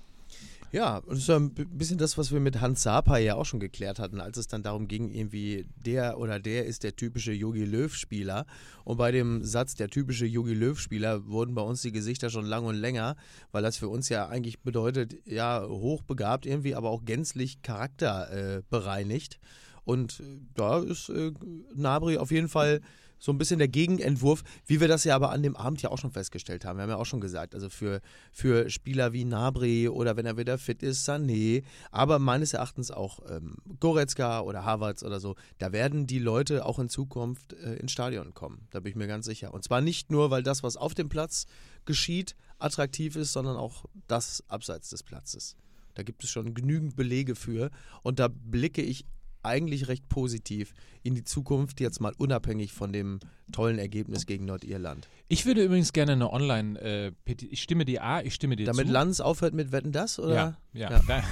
[0.71, 3.97] Ja, das ist ein bisschen das, was wir mit Hans Sapa ja auch schon geklärt
[3.97, 8.45] hatten, als es dann darum ging, irgendwie der oder der ist der typische Yogi Löw-Spieler.
[8.83, 12.65] Und bei dem Satz der typische Yogi Löw-Spieler wurden bei uns die Gesichter schon lang
[12.65, 13.15] und länger,
[13.51, 19.35] weil das für uns ja eigentlich bedeutet, ja, hochbegabt irgendwie, aber auch gänzlich charakterbereinigt.
[19.35, 19.47] Äh,
[19.85, 20.21] und
[20.53, 21.31] da ist äh,
[21.73, 22.81] Nabri auf jeden Fall
[23.19, 25.97] so ein bisschen der Gegenentwurf, wie wir das ja aber an dem Abend ja auch
[25.97, 26.77] schon festgestellt haben.
[26.77, 28.01] Wir haben ja auch schon gesagt, also für,
[28.31, 33.19] für Spieler wie Nabri oder wenn er wieder fit ist, Sané, aber meines Erachtens auch
[33.29, 37.91] ähm, Goretzka oder Havertz oder so, da werden die Leute auch in Zukunft äh, ins
[37.91, 38.67] Stadion kommen.
[38.71, 39.53] Da bin ich mir ganz sicher.
[39.53, 41.45] Und zwar nicht nur, weil das, was auf dem Platz
[41.85, 45.55] geschieht, attraktiv ist, sondern auch das abseits des Platzes.
[45.95, 47.71] Da gibt es schon genügend Belege für.
[48.03, 49.05] Und da blicke ich
[49.43, 50.73] eigentlich recht positiv
[51.03, 53.19] in die Zukunft, jetzt mal unabhängig von dem
[53.51, 55.07] tollen Ergebnis gegen Nordirland.
[55.27, 58.87] Ich würde übrigens gerne eine Online, äh, ich stimme dir A, ich stimme dir Damit
[58.87, 58.93] zu.
[58.93, 60.35] Lanz aufhört mit Wetten das, oder?
[60.35, 60.91] Ja, ja.
[60.91, 61.01] Ja.
[61.07, 61.23] Da,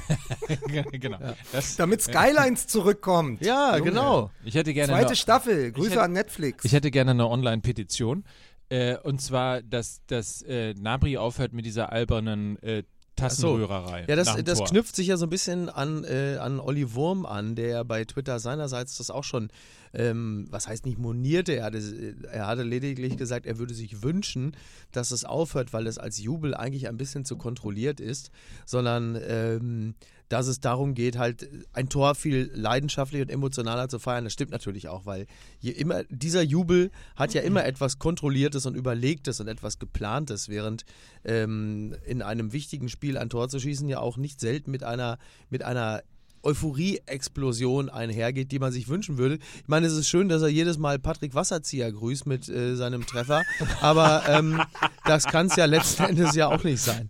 [0.91, 1.19] genau.
[1.51, 3.41] Das, Damit Skylines zurückkommt.
[3.41, 3.91] Ja, Junge.
[3.91, 4.31] genau.
[4.45, 5.71] ich hätte gerne Zweite eine, Staffel.
[5.71, 6.65] Grüße hätte- an Netflix.
[6.65, 8.23] ich hätte gerne eine Online-Petition.
[8.69, 12.83] Äh, und zwar, dass, dass äh, Nabri aufhört mit dieser albernen äh,
[13.17, 14.05] Tassenrührerei.
[14.07, 14.67] Ja, das, das Tor.
[14.67, 18.39] knüpft sich ja so ein bisschen an, äh, an Olli Wurm an, der bei Twitter
[18.39, 19.49] seinerseits das auch schon,
[19.93, 24.55] ähm, was heißt nicht monierte, er hatte, er hatte lediglich gesagt, er würde sich wünschen,
[24.91, 28.31] dass es aufhört, weil es als Jubel eigentlich ein bisschen zu kontrolliert ist,
[28.65, 29.95] sondern ähm,
[30.29, 34.25] dass es darum geht, halt ein Tor viel leidenschaftlicher und emotionaler zu feiern.
[34.25, 35.25] Das stimmt natürlich auch, weil
[35.59, 40.85] je immer, dieser Jubel hat ja immer etwas Kontrolliertes und Überlegtes und etwas Geplantes, während
[41.23, 45.17] ähm, in einem wichtigen Spiel ein Tor zu schießen ja auch nicht selten mit einer,
[45.49, 46.03] mit einer
[46.43, 49.35] Euphorie-Explosion einhergeht, die man sich wünschen würde.
[49.35, 53.05] Ich meine, es ist schön, dass er jedes Mal Patrick Wasserzieher grüßt mit äh, seinem
[53.05, 53.43] Treffer,
[53.81, 54.61] aber ähm,
[55.05, 57.09] das kann es ja letzten Endes ja auch nicht sein.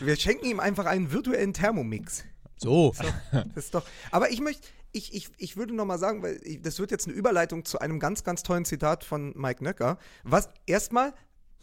[0.00, 2.24] Wir schenken ihm einfach einen virtuellen Thermomix.
[2.56, 2.94] So,
[3.54, 3.84] Das ist doch.
[4.10, 7.06] Aber ich möchte, ich, ich, ich würde noch mal sagen, weil ich, das wird jetzt
[7.06, 9.98] eine Überleitung zu einem ganz, ganz tollen Zitat von Mike Nöcker.
[10.22, 11.12] Was erstmal,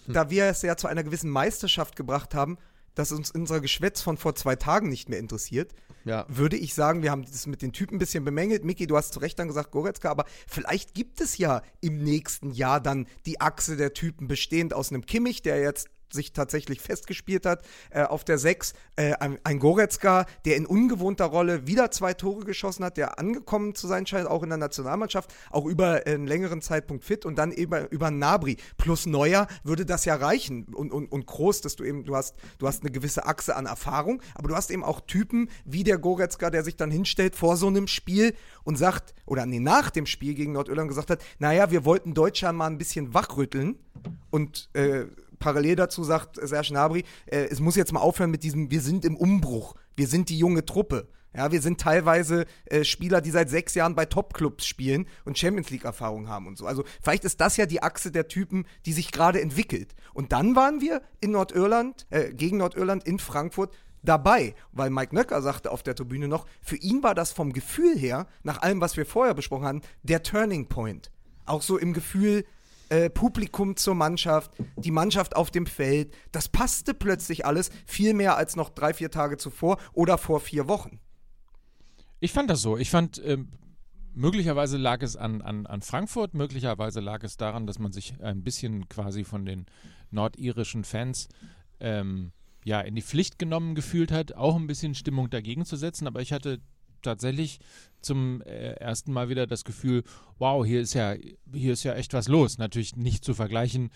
[0.08, 2.58] da wir es ja zu einer gewissen Meisterschaft gebracht haben,
[2.94, 5.74] dass uns unser Geschwätz von vor zwei Tagen nicht mehr interessiert,
[6.06, 6.26] ja.
[6.28, 8.64] würde ich sagen, wir haben das mit den Typen ein bisschen bemängelt.
[8.64, 12.52] Miki, du hast zu Recht dann gesagt, Goretzka, aber vielleicht gibt es ja im nächsten
[12.52, 17.46] Jahr dann die Achse der Typen bestehend aus einem Kimmich, der jetzt sich tatsächlich festgespielt
[17.46, 18.74] hat äh, auf der 6.
[18.96, 23.88] Äh, ein, Goretzka, der in ungewohnter Rolle wieder zwei Tore geschossen hat, der angekommen zu
[23.88, 27.88] sein scheint, auch in der Nationalmannschaft, auch über einen längeren Zeitpunkt fit und dann eben
[27.88, 32.06] über Nabri plus Neuer würde das ja reichen und, und, und groß, dass du eben,
[32.06, 35.50] du hast, du hast eine gewisse Achse an Erfahrung, aber du hast eben auch Typen
[35.66, 39.60] wie der Goretzka, der sich dann hinstellt vor so einem Spiel und sagt, oder nee,
[39.60, 43.78] nach dem Spiel gegen Nordirland gesagt hat, naja, wir wollten Deutschland mal ein bisschen wachrütteln
[44.30, 45.06] und äh,
[45.42, 49.04] parallel dazu sagt Serge Gnabry, äh, es muss jetzt mal aufhören mit diesem, wir sind
[49.04, 51.10] im Umbruch, wir sind die junge Truppe.
[51.34, 55.70] Ja, wir sind teilweise äh, Spieler, die seit sechs Jahren bei Topclubs spielen und Champions
[55.70, 56.66] League-Erfahrung haben und so.
[56.66, 59.96] Also vielleicht ist das ja die Achse der Typen, die sich gerade entwickelt.
[60.14, 63.74] Und dann waren wir in Nordirland, äh, gegen Nordirland in Frankfurt
[64.04, 67.98] dabei, weil Mike Nöcker sagte auf der Tribüne noch, für ihn war das vom Gefühl
[67.98, 71.12] her, nach allem, was wir vorher besprochen haben, der Turning Point.
[71.46, 72.44] Auch so im Gefühl,
[72.92, 76.14] äh, Publikum zur Mannschaft, die Mannschaft auf dem Feld.
[76.34, 80.68] Das passte plötzlich alles viel mehr als noch drei, vier Tage zuvor oder vor vier
[80.68, 81.00] Wochen.
[82.20, 82.78] Ich fand das so.
[82.78, 83.54] Ich fand, ähm,
[84.14, 88.44] möglicherweise lag es an, an, an Frankfurt, möglicherweise lag es daran, dass man sich ein
[88.44, 89.68] bisschen quasi von den
[90.12, 91.30] nordirischen Fans
[91.80, 92.34] ähm,
[92.66, 96.08] ja, in die Pflicht genommen gefühlt hat, auch ein bisschen Stimmung dagegen zu setzen.
[96.08, 96.60] Aber ich hatte
[97.02, 97.60] tatsächlich
[98.02, 100.04] zum äh, ersten Mal wieder das Gefühl,
[100.40, 101.14] wow, hier ist ja,
[101.54, 102.58] hier ist ja echt was los.
[102.58, 103.92] Natürlich nicht zu vergleichen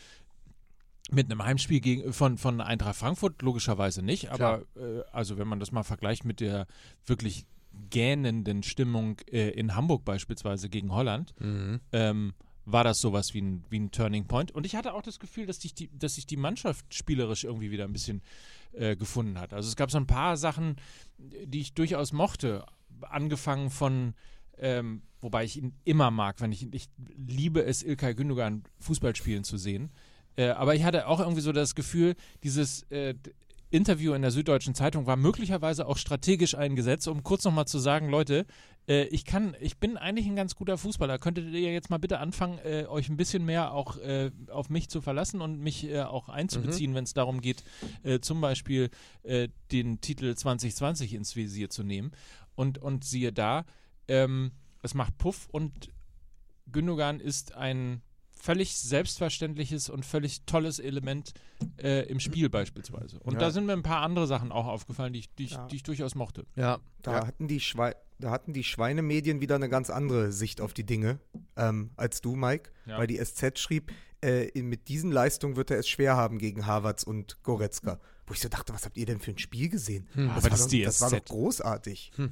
[1.11, 5.59] mit einem Heimspiel gegen, von, von Eintracht Frankfurt, logischerweise nicht, aber äh, also wenn man
[5.59, 6.65] das mal vergleicht mit der
[7.05, 7.45] wirklich
[7.89, 11.79] gähnenden Stimmung äh, in Hamburg beispielsweise gegen Holland, Mhm.
[11.91, 12.33] ähm,
[12.67, 14.51] war das sowas wie ein, wie ein Turning Point.
[14.51, 17.69] Und ich hatte auch das Gefühl, dass sich die, dass sich die Mannschaft spielerisch irgendwie
[17.69, 18.23] wieder ein bisschen
[18.71, 19.53] äh, gefunden hat.
[19.53, 20.77] Also es gab so ein paar Sachen,
[21.19, 22.65] die ich durchaus mochte.
[23.09, 24.13] Angefangen von,
[24.57, 29.15] ähm, wobei ich ihn immer mag, wenn ich ihn, ich liebe es, Ilkay Gündogan Fußball
[29.15, 29.91] spielen zu sehen.
[30.35, 33.15] Äh, aber ich hatte auch irgendwie so das Gefühl, dieses äh,
[33.71, 38.09] Interview in der Süddeutschen Zeitung war möglicherweise auch strategisch eingesetzt, um kurz nochmal zu sagen,
[38.09, 38.45] Leute,
[38.87, 41.17] äh, ich kann, ich bin eigentlich ein ganz guter Fußballer.
[41.17, 44.89] Könntet ihr jetzt mal bitte anfangen, äh, euch ein bisschen mehr auch äh, auf mich
[44.89, 47.63] zu verlassen und mich äh, auch einzubeziehen, wenn es darum geht,
[48.03, 48.89] äh, zum Beispiel
[49.23, 52.11] äh, den Titel 2020 ins Visier zu nehmen.
[52.55, 53.65] Und, und siehe da,
[54.07, 55.89] ähm, es macht Puff und
[56.71, 61.33] Gündogan ist ein völlig selbstverständliches und völlig tolles Element
[61.81, 63.19] äh, im Spiel beispielsweise.
[63.19, 63.39] Und Ja.
[63.39, 65.67] da sind mir ein paar andere Sachen auch aufgefallen, die ich, die ich, Ja.
[65.67, 66.45] die ich durchaus mochte.
[66.55, 67.27] Ja, Da, ja.
[67.27, 71.19] hatten die Schwei da hatten die Schweinemedien wieder eine ganz andere Sicht auf die Dinge
[71.57, 72.71] ähm, als du, Mike.
[72.85, 72.97] Ja.
[72.97, 73.91] Weil die SZ schrieb,
[74.23, 77.99] äh, mit diesen Leistungen wird er es schwer haben gegen Havertz und Goretzka.
[78.25, 80.07] Wo ich so dachte, was habt ihr denn für ein Spiel gesehen?
[80.13, 80.29] Hm.
[80.29, 82.11] Aber war das doch, das war doch großartig.
[82.17, 82.29] Heißt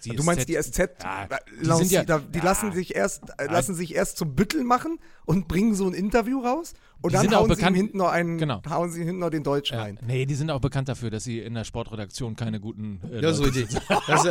[0.00, 2.44] die Du meinst die SZ, Ja, äh, die sind ja- da, die ja.
[2.44, 6.40] lassen sich erst äh, lassen sich erst zum Büttel machen und bringen so ein Interview
[6.40, 8.62] raus und Die dann hauen sie bekannt- hinten noch einen Genau.
[8.68, 9.82] hauen sie hinten noch den Deutsch Ja.
[9.82, 9.98] rein.
[10.06, 13.38] Nee, die sind auch bekannt dafür, dass sie in der Sportredaktion keine guten äh, Das
[13.38, 13.80] ist Leute richtig.
[14.06, 14.22] Das,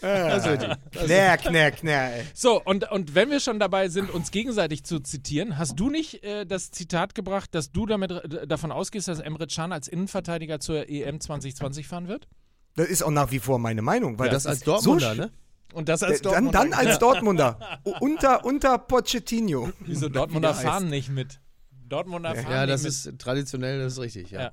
[0.00, 0.70] das ist richtig.
[0.92, 2.14] Knär, knär, knär.
[2.16, 2.22] ey.
[2.34, 6.22] So, und, und wenn wir schon dabei sind, uns gegenseitig zu zitieren, hast du nicht
[6.24, 10.60] äh, das Zitat gebracht, dass du damit äh, davon ausgehst, dass Emre Can als Innenverteidiger
[10.60, 12.28] zur EM 2020 fahren wird?
[12.76, 15.14] Das ist auch nach wie vor meine Meinung, weil Ja, das, das als ist Dortmunder,
[15.14, 15.30] so ne?
[15.74, 17.80] Und das Äh, Dann, dann als Dortmunder.
[18.00, 19.72] Unter, unter Pochettino.
[19.80, 21.40] Wieso Dortmunder fahren nicht mit?
[21.88, 22.92] Dortmunder fahren Ja, nicht das mit.
[22.92, 24.40] ist traditionell, das ist richtig, ja.
[24.42, 24.52] Ja.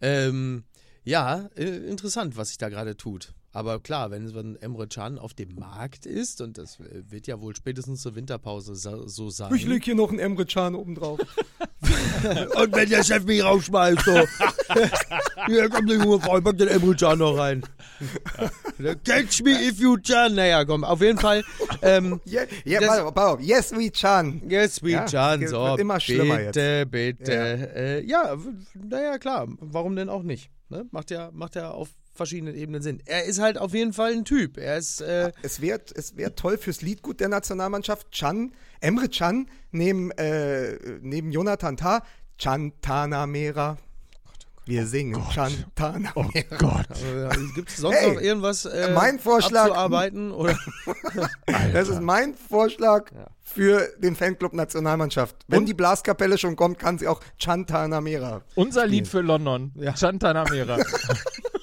[0.00, 0.64] Ähm,
[1.04, 3.34] ja, äh, interessant, was sich da gerade tut.
[3.54, 7.28] Aber klar, wenn so ein Emre Can auf dem Markt ist, und das äh, wird
[7.28, 9.54] ja wohl spätestens zur Winterpause so, sein.
[9.54, 11.20] Ich leg hier noch einen Emre Can oben drauf.
[12.56, 14.20] und wenn der Chef mich rausschmeißt, so.
[15.46, 17.62] Hier kommt der junge Frau, pack den Emre Can noch rein.
[19.04, 20.34] Catch me if you can.
[20.34, 21.44] Naja, komm, auf jeden Fall.
[21.80, 23.38] Ähm, Yeah, yeah, Das-.
[23.40, 24.42] Yes, we Can.
[24.48, 25.62] Yes, we Ja, Can, so.
[25.64, 27.32] wird immer schlimmer bitte, bitte.
[27.32, 29.46] Äh, ja, w- naja, klar.
[29.60, 30.50] Warum denn auch nicht?
[30.70, 30.86] Ne?
[30.90, 33.02] Macht, ja, macht ja auf verschiedenen Ebenen Sinn.
[33.06, 34.56] Er ist halt auf jeden Fall ein Typ.
[34.58, 38.08] Er ist, äh, Es wäre es wär toll fürs Liedgut der Nationalmannschaft.
[38.16, 42.02] Can, Emre Can neben, äh, neben Jonathan Tah.
[42.38, 43.76] Chantana Mera.
[44.66, 46.56] Wir singen Chantana Mera.
[46.56, 46.86] Gott.
[47.02, 50.32] äh, gibt es sonst Hey, noch irgendwas äh, mein Vorschlag- abzuarbeiten?
[50.32, 50.58] Oder?
[51.74, 53.10] Das ist mein Vorschlag
[53.42, 55.36] für den Fanclub Nationalmannschaft.
[55.48, 58.42] Wenn die Blaskapelle schon kommt, kann sie auch Chantana Mera.
[58.54, 59.72] Unser Lied für London.
[59.76, 59.94] Ja.
[59.96, 60.78] Chantanamera.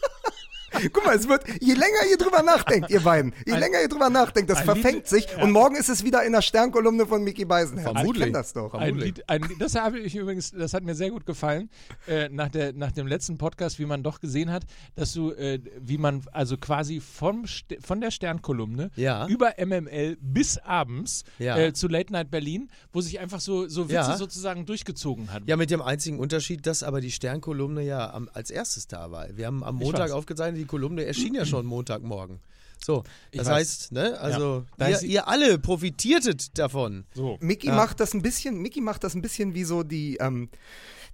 [0.94, 4.10] Guck mal, es wird, je länger ihr drüber nachdenkt, ihr beiden, je länger ihr drüber
[4.10, 7.24] nachdenkt, das ein verfängt Lied- sich und morgen ist es wieder in der Sternkolumne von
[7.24, 7.88] Mickey Beisenherz.
[7.88, 8.24] Ich Vermutlich.
[8.26, 8.74] kenn das doch.
[8.74, 8.98] Ein.
[8.98, 11.70] Lied, ein, Lied- das habe ich übrigens, das hat mir sehr gut gefallen,
[12.08, 14.64] äh, nach, der, nach dem letzten Podcast, wie man doch gesehen hat,
[14.96, 17.46] dass du, äh, wie man also quasi vom,
[17.82, 19.28] von der Sternkolumne Ja.
[19.28, 21.58] über MML bis abends Ja.
[21.58, 24.18] äh, zu Late Night Berlin, wo sich einfach so, so Witze Ja.
[24.18, 25.44] sozusagen durchgezogen hat.
[25.48, 29.28] Ja, mit dem einzigen Unterschied, dass aber die Sternkolumne ja am, als erstes da war.
[29.36, 32.40] Wir haben am Ich Montag aufgezeichnet, die Kolumne erschien ja schon Montagmorgen.
[32.84, 33.54] So, das weiß.
[33.58, 37.06] heißt, ne, also Da ihr, ihr alle profitiertet davon.
[37.14, 37.38] So.
[37.40, 40.50] Mickey macht das ein bisschen, Mickey macht das ein bisschen wie so die, ähm,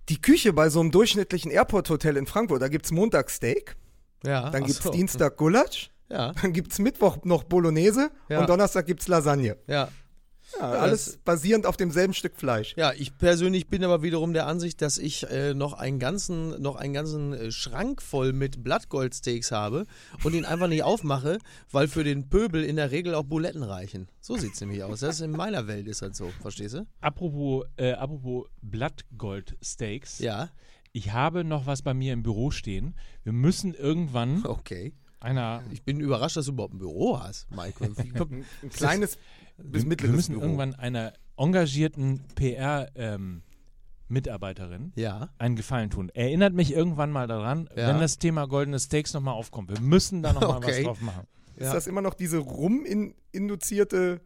[0.08, 2.62] die Küche bei so einem durchschnittlichen Airport-Hotel in Frankfurt.
[2.62, 3.76] Da gibt's Montag Steak,
[4.24, 4.92] Ja, dann ach gibt's so.
[4.92, 8.40] Dienstag Gulasch, Ja, dann gibt's Mittwoch noch Bolognese Ja.
[8.40, 9.58] und Donnerstag gibt's Lasagne.
[9.68, 9.90] ja.
[10.56, 12.74] Ja, alles basierend auf demselben Stück Fleisch.
[12.78, 16.76] Ja, ich persönlich bin aber wiederum der Ansicht, dass ich äh, noch einen ganzen, noch
[16.76, 19.86] einen ganzen äh, Schrank voll mit Blattgoldsteaks habe
[20.24, 21.40] und ihn einfach nicht aufmache,
[21.72, 24.08] weil für den Pöbel in der Regel auch Buletten reichen.
[24.22, 25.02] So sieht's nämlich aus.
[25.02, 26.88] Das ist in meiner Welt ist das so, verstehst du?
[27.02, 30.20] Apropos, äh, apropos Blattgold-Steaks.
[30.20, 30.50] Ja,
[30.94, 32.96] Ich habe noch was bei mir im Büro stehen.
[33.24, 34.94] Wir müssen irgendwann okay.
[35.20, 37.84] einer Ich bin überrascht, dass du überhaupt ein Büro hast, Mike.
[38.64, 39.18] Ein kleines
[39.64, 40.44] bis wir, mittleres wir müssen Büro.
[40.46, 42.22] irgendwann einer engagierten
[44.10, 46.10] PR-Mitarbeiterin ja, einen Gefallen tun.
[46.14, 47.88] Erinnert mich irgendwann mal daran, Ja.
[47.90, 49.70] wenn das Thema goldene Steaks nochmal aufkommt.
[49.70, 50.84] Wir müssen da nochmal was Okay.
[50.84, 51.28] drauf machen.
[51.56, 51.74] Ist ja.
[51.74, 54.22] das immer noch diese rum-induzierte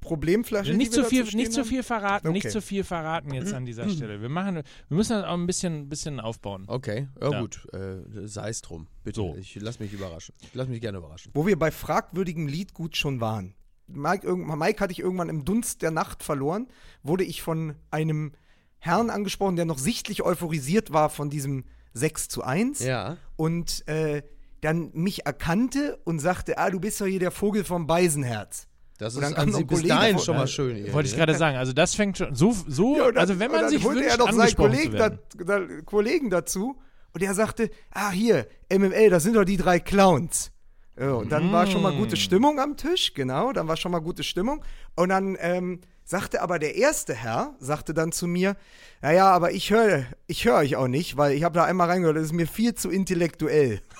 [0.00, 0.74] Problemflasche?
[0.74, 2.52] nicht die wir zu viel, nicht zu viel verraten, nicht Okay.
[2.52, 4.20] zu viel verraten jetzt an dieser Stelle.
[4.22, 6.64] Wir machen, wir müssen das auch ein bisschen, bisschen aufbauen.
[6.68, 7.40] Okay, ja, Ja.
[7.40, 8.86] gut, äh, sei es drum.
[9.02, 9.34] Bitte, So.
[9.36, 10.34] ich lass mich überraschen.
[10.42, 11.32] Ich lass mich gerne überraschen.
[11.34, 13.54] Wo wir bei fragwürdigem Liedgut schon waren.
[13.88, 16.68] Mike, Mike hatte ich irgendwann im Dunst der Nacht verloren,
[17.02, 18.32] wurde ich von einem
[18.78, 24.22] Herrn angesprochen, der noch sichtlich euphorisiert war von diesem 6 zu 1 Ja, und äh,
[24.60, 28.66] dann mich erkannte und sagte, ah, du bist doch hier der Vogel vom Beisenherz.
[28.98, 30.76] das ist an Sie ein bis Kollege dahin schon mal Ja, schön.
[30.76, 31.56] irgendwie, Wollte ich gerade sagen.
[31.56, 34.10] Also das fängt schon so, so Ja, dann- also wenn man dann sich holte wünscht,
[34.12, 36.76] er doch seinen Kollegen, da, da, Kollegen dazu
[37.12, 40.50] und er sagte, ah hier, MML, das sind doch die drei Clowns.
[40.98, 41.98] Ja, und dann war schon mal Mm.
[41.98, 44.64] gute Stimmung am Tisch, genau, dann war schon mal gute Stimmung.
[44.94, 48.56] Und dann ähm, sagte aber der erste Herr, sagte dann zu mir,
[49.02, 52.16] naja, aber ich höre ich hör euch auch nicht, weil ich habe da einmal reingehört,
[52.16, 53.80] das ist mir viel zu intellektuell.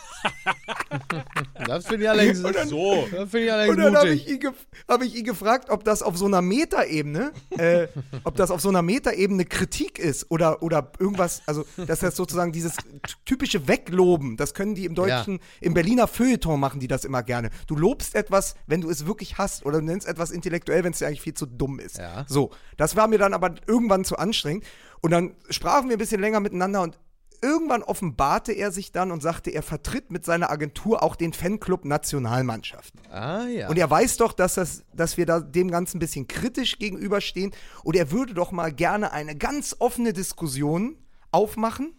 [1.67, 3.07] Das finde ich allerdings So.
[3.11, 4.49] Das finde ich Und allerdings dann habe ich,
[4.89, 7.89] hab ich ihn gefragt, ob das auf so einer Metaebene, äh,
[8.25, 12.53] ob das auf so einer Metaebene Kritik ist oder, oder irgendwas, also dass das sozusagen
[12.53, 12.77] dieses
[13.25, 17.51] typische Wegloben, das können die im Deutschen, im Berliner Feuilleton machen die das immer gerne.
[17.67, 20.99] Du lobst etwas, wenn du es wirklich hast oder du nennst etwas intellektuell, wenn es
[20.99, 21.99] dir eigentlich viel zu dumm ist.
[21.99, 22.25] Ja.
[22.29, 24.65] So, das war mir dann aber irgendwann zu anstrengend
[25.03, 26.99] und dann sprachen wir ein bisschen länger miteinander und
[27.43, 31.85] Irgendwann offenbarte er sich dann und sagte, er vertritt mit seiner Agentur auch den Fanclub
[31.85, 32.95] Nationalmannschaft.
[33.11, 33.69] Ah ja.
[33.69, 37.53] Und er weiß doch, dass, das, dass wir da dem Ganzen ein bisschen kritisch gegenüberstehen.
[37.85, 40.97] Und er würde doch mal gerne eine ganz offene Diskussion
[41.31, 41.95] aufmachen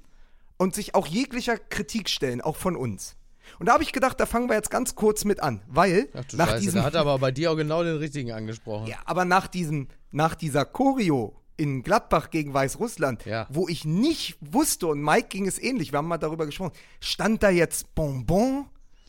[0.57, 3.15] und sich auch jeglicher Kritik stellen, auch von uns.
[3.59, 6.23] Und da habe ich gedacht, da fangen wir jetzt ganz kurz mit an, weil Ach
[6.33, 8.87] nach Scheiße, diesem da hat er aber bei dir auch genau den richtigen angesprochen.
[8.87, 13.47] Ja, aber nach diesem, nach dieser Choreo in Gladbach gegen Weißrussland, Ja.
[13.49, 17.43] wo ich nicht wusste, und Mike ging es ähnlich, wir haben mal darüber gesprochen, stand
[17.43, 18.65] da jetzt Bonbon?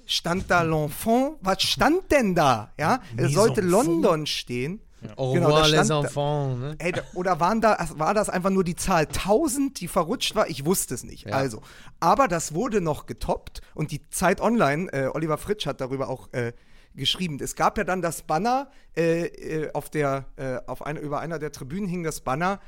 [0.06, 1.34] Stand da L'Enfant?
[1.42, 2.72] Was stand denn da?
[2.78, 3.60] Ja, es sollte.
[3.60, 4.80] London stehen.
[5.16, 6.58] Au Genau, da revoir les enfants.
[6.60, 6.74] Ne?
[6.78, 10.48] Ey, oder waren da, war das einfach nur die Zahl 1000, die verrutscht war?
[10.48, 11.26] Ich wusste es nicht.
[11.26, 11.34] Ja.
[11.34, 11.60] Also,
[12.00, 16.32] aber das wurde noch getoppt und die Zeit Online, äh, Oliver Fritsch hat darüber auch
[16.32, 16.52] äh,
[16.98, 17.38] geschrieben.
[17.40, 21.38] Es gab ja dann das Banner äh, äh, auf der, äh, auf einer, über einer
[21.38, 22.60] der Tribünen hing das Banner.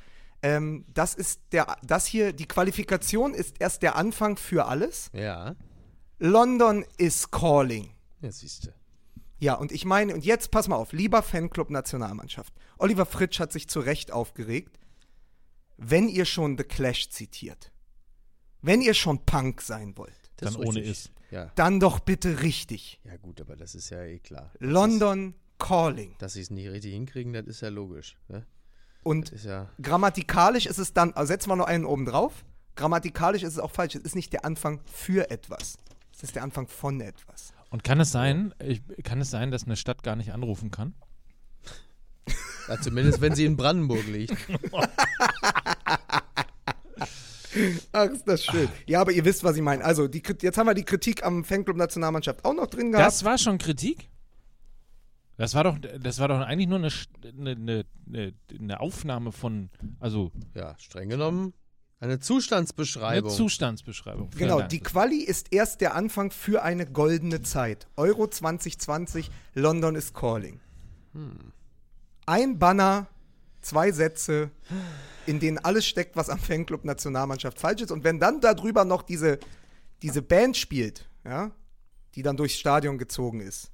[0.42, 5.10] Ähm, das ist der, das hier, die Qualifikation ist erst der Anfang für alles.
[5.12, 5.54] Ja,
[6.18, 7.94] London is calling.
[8.20, 8.70] jetzt siehst du.
[9.38, 12.52] Ja, und ich meine, und jetzt pass mal auf, lieber Fanclub Nationalmannschaft.
[12.78, 14.78] Oliver Fritsch hat sich zu Recht aufgeregt,
[15.78, 17.72] wenn ihr schon The Clash zitiert,
[18.60, 21.10] wenn ihr schon Punk sein wollt, Das Dann ohne ist.
[21.30, 21.50] Ja.
[21.54, 23.00] dann doch bitte richtig.
[23.04, 24.50] ja, gut, aber das ist ja eh klar.
[24.58, 26.14] London Calling.
[26.18, 28.16] Dass sie es nicht richtig hinkriegen, das ist ja logisch.
[28.28, 28.44] Ne?
[29.02, 29.70] Und Das ist ja.
[29.80, 32.44] grammatikalisch ist es dann, also setzen wir noch einen oben drauf,
[32.76, 33.94] grammatikalisch ist es auch falsch.
[33.94, 35.76] Es ist nicht der Anfang für etwas.
[36.12, 37.52] Es ist der Anfang von etwas.
[37.70, 40.94] Und kann es sein, ich, kann es sein, dass eine Stadt gar nicht anrufen kann?
[42.68, 44.32] ja, zumindest wenn sie in Brandenburg liegt.
[47.92, 48.68] Ach, ist das schön.
[48.86, 49.84] Ja, aber ihr wisst, was ich meine.
[49.84, 53.06] Also, die, jetzt haben wir die Kritik am Fanclub Nationalmannschaft auch noch drin gehabt.
[53.06, 54.08] Das war schon Kritik?
[55.36, 56.90] Das war doch, das war doch eigentlich nur eine,
[57.38, 61.54] eine, eine, eine, Aufnahme von, also Ja, streng genommen
[62.00, 63.30] eine eine Zustandsbeschreibung.
[63.30, 64.30] Zustandsbeschreibung.
[64.32, 64.70] Vielen Genau, Dank.
[64.70, 67.88] die Quali ist erst der Anfang für eine goldene Zeit.
[67.96, 70.60] Euro 2020, London is calling.
[72.24, 73.06] Ein Banner,
[73.60, 74.50] zwei Sätze,
[75.26, 77.90] in denen alles steckt, was am Fanclub Nationalmannschaft falsch ist.
[77.90, 79.38] Und wenn dann darüber noch diese,
[80.02, 81.50] diese Band spielt, ja,
[82.14, 83.70] die dann durchs Stadion gezogen ist,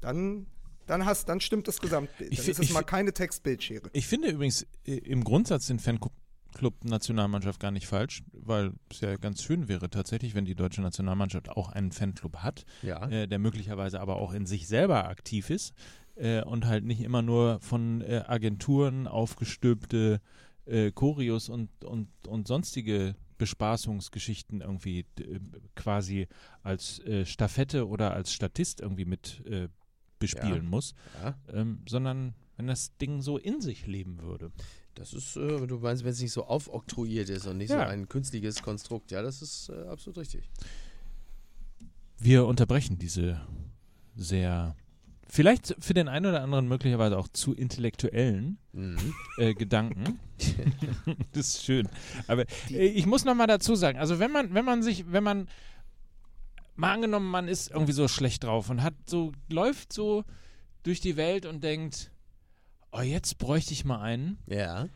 [0.00, 0.46] dann,
[0.86, 2.32] dann, hast, dann stimmt das Gesamtbild.
[2.32, 3.90] Ich Dann fi- ist es ich mal keine Textbildschere.
[3.92, 6.12] Ich finde übrigens äh, im Grundsatz den Fanclub
[6.84, 11.48] Nationalmannschaft gar nicht falsch, weil es ja ganz schön wäre tatsächlich, wenn die deutsche Nationalmannschaft
[11.48, 13.08] auch einen Fanclub hat, Ja.
[13.08, 15.72] äh, der möglicherweise aber auch in sich selber aktiv ist
[16.16, 20.20] äh, und halt nicht immer nur von äh, Agenturen aufgestülpte
[20.66, 25.40] äh, Choreos und, und, und sonstige Bespaßungsgeschichten irgendwie äh,
[25.74, 26.28] quasi
[26.62, 29.68] als äh, Staffette oder als Statist irgendwie mit äh,
[30.18, 30.70] bespielen Ja.
[30.70, 31.36] muss, ja.
[31.52, 34.52] ähm, sondern wenn das Ding so in sich leben würde.
[34.94, 37.86] Das ist, äh, du meinst, wenn es nicht so aufoktroyiert ist und nicht so Ja.
[37.88, 39.10] ein künstliches Konstrukt.
[39.10, 40.48] Ja, das ist äh, absolut richtig.
[42.18, 43.40] Wir unterbrechen diese
[44.16, 44.76] sehr,
[45.34, 49.14] vielleicht für den einen oder anderen möglicherweise auch zu intellektuellen Mhm.
[49.38, 50.18] äh, Gedanken.
[51.32, 51.88] das ist schön.
[52.28, 55.24] Aber äh, ich muss noch mal dazu sagen, also wenn man, wenn man sich, wenn
[55.24, 55.48] man
[56.76, 60.24] mal angenommen, man ist irgendwie so schlecht drauf und hat so, läuft so
[60.84, 62.10] durch die Welt und denkt,
[62.92, 64.88] oh, jetzt bräuchte ich mal einen, Ja.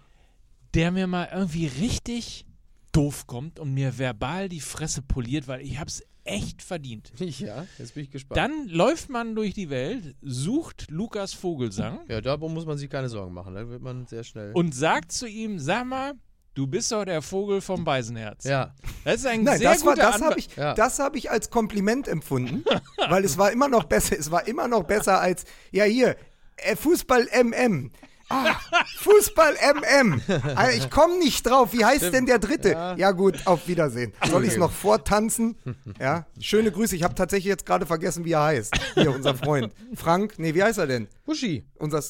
[0.75, 2.47] der mir mal irgendwie richtig
[2.93, 7.13] doof kommt und mir verbal die Fresse poliert, weil ich hab's echt verdient.
[7.19, 8.37] Ja, jetzt bin ich gespannt.
[8.37, 13.09] Dann läuft man durch die Welt, sucht Lukas Vogelsang ja, darum muss man sich keine
[13.09, 13.55] Sorgen machen.
[13.55, 14.53] Da wird man sehr schnell.
[14.53, 16.15] und sagt zu ihm, sag mal,
[16.55, 18.45] du bist doch der Vogel vom Beisenherz.
[18.45, 20.31] ja, Das ist ein Nein, sehr das, war, guter das Anfang.
[20.31, 20.75] habe ich, Ja.
[20.75, 22.65] das hab ich als Kompliment empfunden,
[23.09, 26.17] weil es war immer noch besser, es war immer noch besser als, ja hier,
[26.57, 27.93] äh, Fußball MM.
[28.29, 28.57] Ah,
[28.99, 30.21] Fußball MM.
[30.55, 31.73] Also ich komme nicht drauf.
[31.73, 32.71] Wie heißt denn der dritte?
[32.73, 32.97] Ja.
[32.97, 33.11] Ja.
[33.13, 34.13] gut, auf Wiedersehen.
[34.29, 35.57] Soll ich es noch vortanzen?
[35.99, 36.95] Ja, schöne Grüße.
[36.95, 38.75] Ich habe tatsächlich jetzt gerade vergessen, wie er heißt.
[38.95, 39.73] Hier, unser Freund.
[39.95, 41.09] Frank, nee, wie heißt er denn?
[41.25, 41.65] Buschi.
[41.79, 42.03] Unser,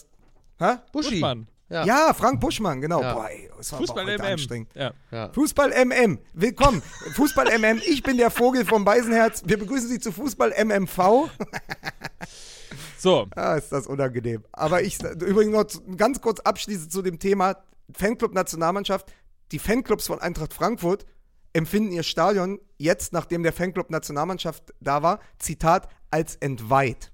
[0.58, 0.78] hä?
[0.92, 1.10] Buschi.
[1.20, 1.46] Buschmann.
[1.70, 1.84] Ja.
[1.84, 3.02] Ja, Frank Buschmann, genau.
[3.02, 3.12] Ja.
[3.14, 4.32] Boah, ey, das war Fußball aber heute MM.
[4.32, 4.74] anstrengend.
[4.74, 4.92] Ja.
[5.10, 5.30] ja.
[5.34, 6.82] Fußball MM, willkommen.
[7.14, 9.42] Fußball MM, ich bin der Vogel vom Beisenherz.
[9.44, 11.28] Wir begrüßen Sie zu Fußball MMV.
[12.98, 14.44] So, Ah, ist das unangenehm.
[14.52, 17.56] Aber ich, übrigens noch ganz kurz abschließend zu dem Thema
[17.92, 19.12] Fanclub Nationalmannschaft.
[19.52, 21.06] Die Fanclubs von Eintracht Frankfurt
[21.54, 27.10] empfinden ihr Stadion jetzt, nachdem der Fanclub Nationalmannschaft da war, Zitat, als entweiht.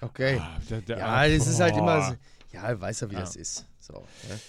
[0.00, 0.38] Okay.
[0.40, 2.02] Ah, der- der- Ja, das ist halt immer.
[2.02, 2.14] so-
[2.52, 3.20] Ja, weiß ja, wie Ja.
[3.20, 3.66] das ist.
[3.78, 3.94] So.
[4.28, 4.40] Ne?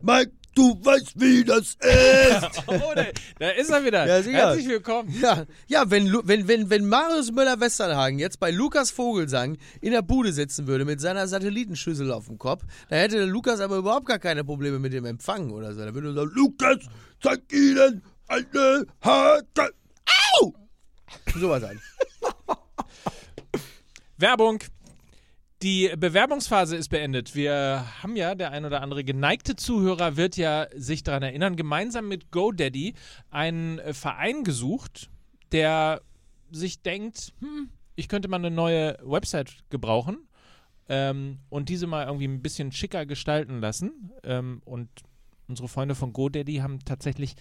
[0.00, 1.78] Mike, du weißt, wie das ist.
[2.66, 3.04] Oh, da,
[3.38, 4.06] da ist er wieder.
[4.06, 4.22] Ja.
[4.22, 5.14] Herzlich willkommen.
[5.20, 10.32] ja, ja wenn, wenn, wenn, wenn Marius Müller-Westernhagen jetzt bei Lukas Vogelsang in der Bude
[10.32, 14.44] sitzen würde mit seiner Satellitenschüssel auf dem Kopf, dann hätte Lukas aber überhaupt gar keine
[14.44, 15.80] Probleme mit dem Empfang oder so.
[15.80, 16.78] Da würde er sagen: Lukas,
[17.22, 19.74] zeig ihnen eine harte.
[20.40, 20.52] Au!
[21.38, 21.80] Sowas an.
[24.18, 24.58] Werbung.
[25.62, 27.34] Die Bewerbungsphase ist beendet.
[27.34, 32.06] Wir haben ja, der ein oder andere geneigte Zuhörer wird ja sich daran erinnern, gemeinsam
[32.06, 32.94] mit GoDaddy
[33.30, 35.10] einen Verein gesucht,
[35.50, 36.00] der
[36.52, 40.28] sich denkt, hm, ich könnte mal eine neue Website gebrauchen
[40.88, 44.12] ähm, und diese mal irgendwie ein bisschen schicker gestalten lassen.
[44.22, 44.88] Ähm, und
[45.48, 47.34] unsere Freunde von GoDaddy haben tatsächlich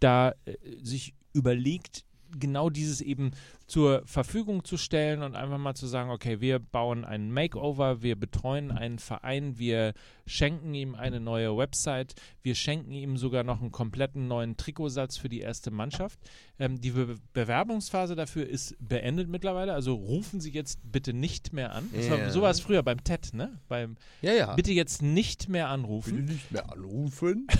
[0.00, 2.06] da äh, sich überlegt,
[2.38, 3.32] genau dieses eben
[3.66, 8.16] zur Verfügung zu stellen und einfach mal zu sagen, okay, wir bauen einen Makeover, wir
[8.16, 9.94] betreuen einen Verein, wir
[10.28, 15.28] schenken ihm eine neue Website, wir schenken ihm sogar noch einen kompletten neuen Trikotsatz für
[15.28, 16.18] die erste Mannschaft.
[16.58, 21.74] Ähm, die Be Bewerbungsphase dafür ist beendet mittlerweile, also rufen Sie jetzt bitte nicht mehr
[21.74, 21.88] an.
[21.92, 23.58] Das war, so war es früher beim TED, ne?
[23.68, 24.54] Beim Ja, ja.
[24.54, 26.24] Bitte jetzt nicht mehr anrufen.
[26.24, 27.46] nicht mehr anrufen.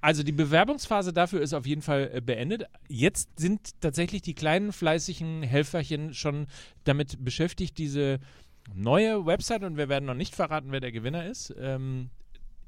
[0.00, 2.64] Also die Bewerbungsphase dafür ist auf jeden Fall äh, beendet.
[2.88, 6.46] Jetzt sind tatsächlich die kleinen fleißigen Helferchen schon
[6.84, 8.18] damit beschäftigt, diese
[8.74, 12.10] neue Website, und wir werden noch nicht verraten, wer der Gewinner ist, ähm,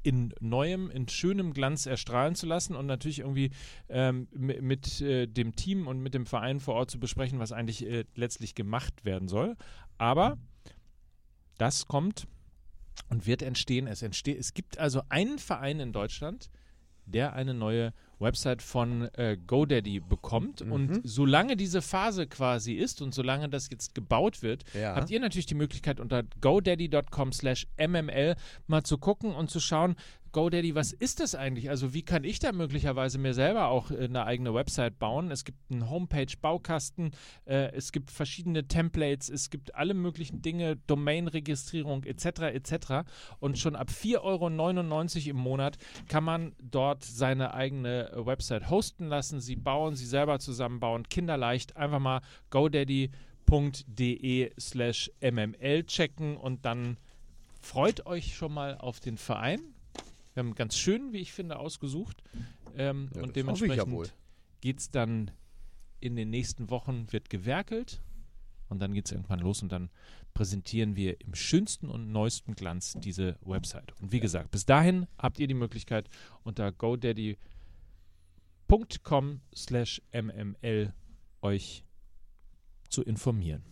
[0.05, 3.51] in neuem, in schönem Glanz erstrahlen zu lassen und natürlich irgendwie
[3.87, 7.53] ähm, mi- mit äh, dem Team und mit dem Verein vor Ort zu besprechen, was
[7.53, 9.55] eigentlich äh, letztlich gemacht werden soll.
[9.97, 10.37] Aber
[11.57, 12.27] das kommt
[13.09, 13.87] und wird entstehen.
[13.87, 16.49] Es, entsteht, es gibt also einen Verein in Deutschland,
[17.05, 20.61] der eine neue Website von äh, GoDaddy bekommt.
[20.61, 24.95] Und solange diese Phase quasi ist und solange das jetzt gebaut wird, Ja.
[24.95, 28.35] habt ihr natürlich die Möglichkeit unter godaddy.com slash mml
[28.67, 29.95] mal zu gucken und zu schauen,
[30.33, 31.69] GoDaddy, was ist das eigentlich?
[31.69, 35.29] Also wie kann ich da möglicherweise mir selber auch äh, eine eigene Website bauen?
[35.29, 37.11] Es gibt einen Homepage-Baukasten,
[37.45, 42.25] äh, es gibt verschiedene Templates, es gibt alle möglichen Dinge, Domain-Registrierung etc.
[42.51, 42.73] etc.
[43.39, 45.77] Und schon ab 4,99 Euro im Monat
[46.07, 51.77] kann man dort seine eigene äh, Website hosten lassen, sie bauen, sie selber zusammenbauen, kinderleicht.
[51.77, 53.11] Einfach mal godaddy.de
[54.59, 56.97] slash mml checken und dann
[57.61, 59.72] freut euch schon mal auf den Verein.
[60.33, 62.23] Wir haben ganz schön, wie ich finde, ausgesucht.
[62.75, 64.13] Ähm, Ja, und ja dementsprechend
[64.61, 65.31] geht es dann
[65.99, 68.01] in den nächsten Wochen, wird gewerkelt
[68.69, 69.89] und dann geht es irgendwann los und dann
[70.33, 73.93] präsentieren wir im schönsten und neuesten Glanz diese Website.
[74.01, 76.09] Und wie gesagt, bis dahin habt ihr die Möglichkeit
[76.43, 77.37] unter godaddy.com
[79.55, 80.93] slash mml
[81.41, 81.83] euch
[82.89, 83.63] zu informieren.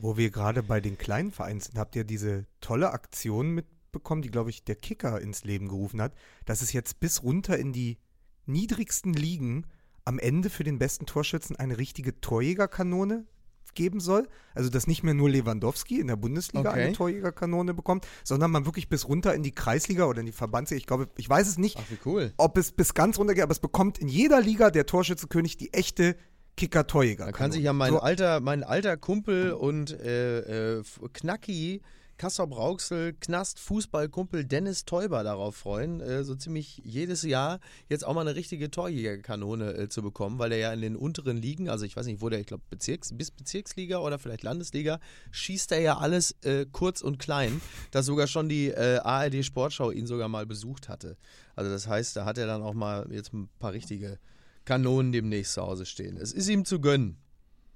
[0.00, 3.54] Wo wir gerade bei den kleinen Vereinen sind, habt ihr diese tolle Aktion
[3.90, 6.12] mitbekommen, die, glaube ich, der Kicker ins Leben gerufen hat,
[6.46, 7.98] dass es jetzt bis runter in die
[8.46, 9.66] niedrigsten Ligen
[10.04, 13.26] am Ende für den besten Torschützen eine richtige Torjägerkanone
[13.74, 14.28] geben soll.
[14.54, 16.84] Also, dass nicht mehr nur Lewandowski in der Bundesliga Okay.
[16.84, 20.78] eine Torjägerkanone bekommt, sondern man wirklich bis runter in die Kreisliga oder in die Verbandsliga,
[20.78, 22.32] ich glaube, ich weiß es nicht, Ach, cool.
[22.36, 25.72] ob es bis ganz runter geht, aber es bekommt in jeder Liga der Torschützenkönig die
[25.72, 26.16] echte
[26.56, 27.26] Kicker-Torjäger.
[27.26, 30.82] Da kann sich ja mein alter, mein alter Kumpel und äh, äh,
[31.12, 31.80] Knacki,
[32.20, 38.12] Kassel Brauxel, Knast, Fußballkumpel Dennis Teuber darauf freuen, äh, so ziemlich jedes Jahr jetzt auch
[38.12, 41.86] mal eine richtige Torjägerkanone äh, zu bekommen, weil er ja in den unteren Ligen, also
[41.86, 45.00] ich weiß nicht, wo der, ich glaube, Bezirks, bis Bezirksliga oder vielleicht Landesliga,
[45.30, 49.90] schießt er ja alles äh, kurz und klein, dass sogar schon die äh, ARD Sportschau
[49.90, 51.16] ihn sogar mal besucht hatte.
[51.56, 54.18] Also das heißt, da hat er dann auch mal jetzt ein paar richtige
[54.66, 56.18] Kanonen demnächst zu Hause stehen.
[56.18, 57.16] Es ist ihm zu gönnen.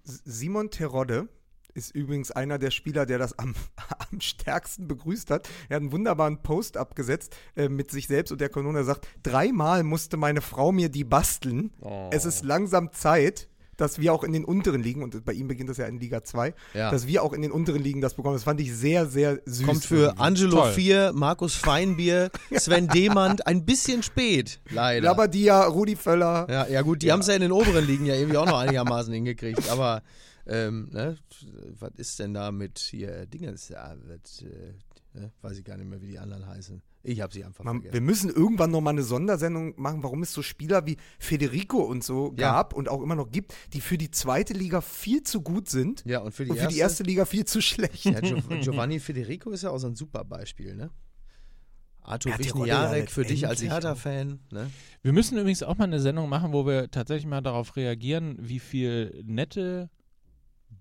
[0.03, 1.31] Simon Terodde
[1.75, 3.55] ist übrigens einer der Spieler, der das am,
[4.11, 5.49] am stärksten begrüßt hat.
[5.69, 9.09] Er hat einen wunderbaren Post abgesetzt äh, mit sich selbst und der Kanone Er sagt,
[9.23, 11.73] dreimal musste meine Frau mir die basteln.
[11.81, 12.09] Oh.
[12.13, 15.69] Es ist langsam Zeit, dass wir auch in den unteren Ligen, und bei ihm beginnt
[15.69, 16.93] das ja in Liga 2, Ja.
[16.93, 18.37] dass wir auch in den unteren Ligen das bekommen.
[18.37, 19.67] Das fand ich sehr, sehr süß.
[19.67, 20.21] Kommt für irgendwie.
[20.23, 20.73] Angelo Toll.
[20.75, 25.07] 4, Markus Feinbier, Sven Demand ein bisschen spät, leider.
[25.09, 26.47] Labadia, Rudi Völler.
[26.49, 28.59] ja, ja gut, die haben es ja in den oberen Ligen ja irgendwie auch noch
[28.59, 30.03] einigermaßen hingekriegt, aber
[30.47, 31.17] ähm, ne,
[31.79, 33.69] was ist denn da mit hier Dingens?
[33.69, 34.75] Ja, das, äh,
[35.15, 36.83] ne, weiß ich gar nicht mehr, wie die anderen heißen.
[37.07, 38.05] Ich habe sie einfach Man, wir vergessen.
[38.07, 42.29] müssen irgendwann noch mal eine Sondersendung machen, warum es so Spieler wie Federico und so
[42.39, 42.53] Ja.
[42.53, 46.03] gab und auch immer noch gibt, die für die zweite Liga viel zu gut sind
[46.07, 48.07] Ja, und für die, und für erste, die erste Liga viel zu schlecht.
[48.07, 50.91] ja, Gio Giovanni Federico ist ja auch so ein super Beispiel, ne?
[52.07, 53.63] Arthur ja Wichniarek für dich als.
[53.63, 54.71] Hertha-Fan, ne?
[55.03, 58.59] Wir müssen übrigens auch mal eine Sendung machen, wo wir tatsächlich mal darauf reagieren, wie
[58.61, 59.91] viel nette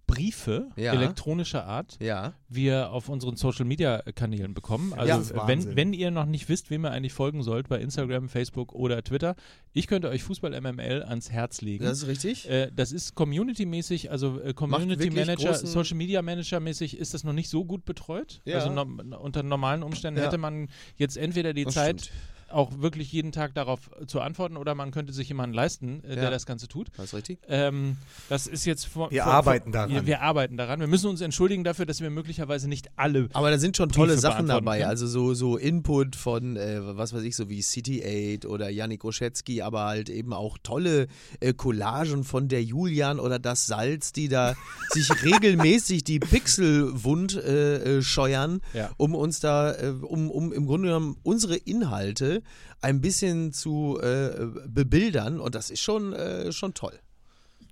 [0.08, 0.94] Briefe Ja.
[0.94, 2.34] elektronischer Art Ja.
[2.50, 4.92] wir auf unseren Social Media Kanälen bekommen.
[4.92, 7.80] Ja, Also ist wenn, wenn ihr noch nicht wisst, wem ihr eigentlich folgen sollt bei
[7.80, 9.36] Instagram, Facebook oder Twitter,
[9.72, 11.86] ich könnte euch Fußball MML ans Herz legen.
[11.86, 12.50] Das ist richtig.
[12.50, 17.50] Äh, das ist Community-mäßig, also äh, Community Manager, Social Media Manager-mäßig ist das noch nicht
[17.50, 18.42] so gut betreut.
[18.46, 18.58] Ja.
[18.60, 18.84] Also no
[19.18, 20.28] unter normalen Umständen Ja.
[20.28, 22.18] hätte man jetzt entweder die Das Zeit stimmt.
[22.54, 26.24] Auch wirklich jeden Tag darauf zu antworten oder man könnte sich jemanden leisten, äh, der
[26.26, 26.30] Ja.
[26.30, 26.88] das Ganze tut.
[26.98, 27.40] Das ist richtig.
[27.48, 27.98] Ähm,
[28.30, 29.90] das ist jetzt vor, Wir vor, arbeiten vor, daran.
[29.92, 30.80] Wir, wir arbeiten daran.
[30.80, 33.28] Wir müssen uns entschuldigen dafür, dass wir möglicherweise nicht alle.
[33.34, 34.78] Aber da sind schon tolle Briefe Sachen dabei.
[34.80, 34.90] können.
[34.90, 38.04] Also so, so Input von, äh, was weiß ich, so wie City
[38.38, 41.08] 8 oder Yannick Oschetski, aber halt eben auch tolle
[41.40, 44.54] äh, Collagen von der Julian oder das Salz, die da
[44.92, 48.92] sich regelmäßig die Pixel wund äh, äh, scheuern, Ja.
[48.98, 52.43] um uns da, äh, um, um im Grunde genommen unsere Inhalte
[52.82, 55.40] ein bisschen zu äh, bebildern.
[55.40, 57.00] Und das ist schon, äh, schon toll.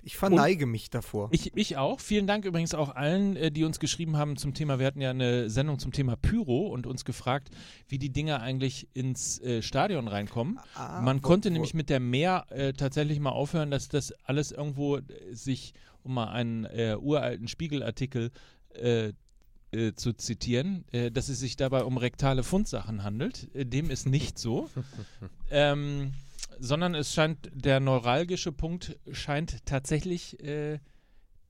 [0.03, 1.29] Ich verneige mich davor.
[1.31, 1.99] Ich, ich auch.
[1.99, 4.79] Vielen Dank übrigens auch allen, äh, die uns geschrieben haben zum Thema.
[4.79, 7.49] Wir hatten ja eine Sendung zum Thema Pyro und uns gefragt,
[7.87, 10.59] wie die Dinger eigentlich ins äh, Stadion reinkommen.
[10.73, 14.11] Ah, Man wo- konnte wo- nämlich mit der Meer äh, tatsächlich mal aufhören, dass das
[14.23, 15.03] alles irgendwo äh,
[15.33, 18.31] sich, um mal einen äh, uralten Spiegelartikel
[19.71, 23.47] äh, zu zitieren, äh, dass es sich dabei um rektale Fundsachen handelt.
[23.55, 24.69] Äh, dem ist nicht so.
[25.51, 26.13] ähm,
[26.59, 30.79] sondern es scheint, der neuralgische Punkt scheint tatsächlich äh,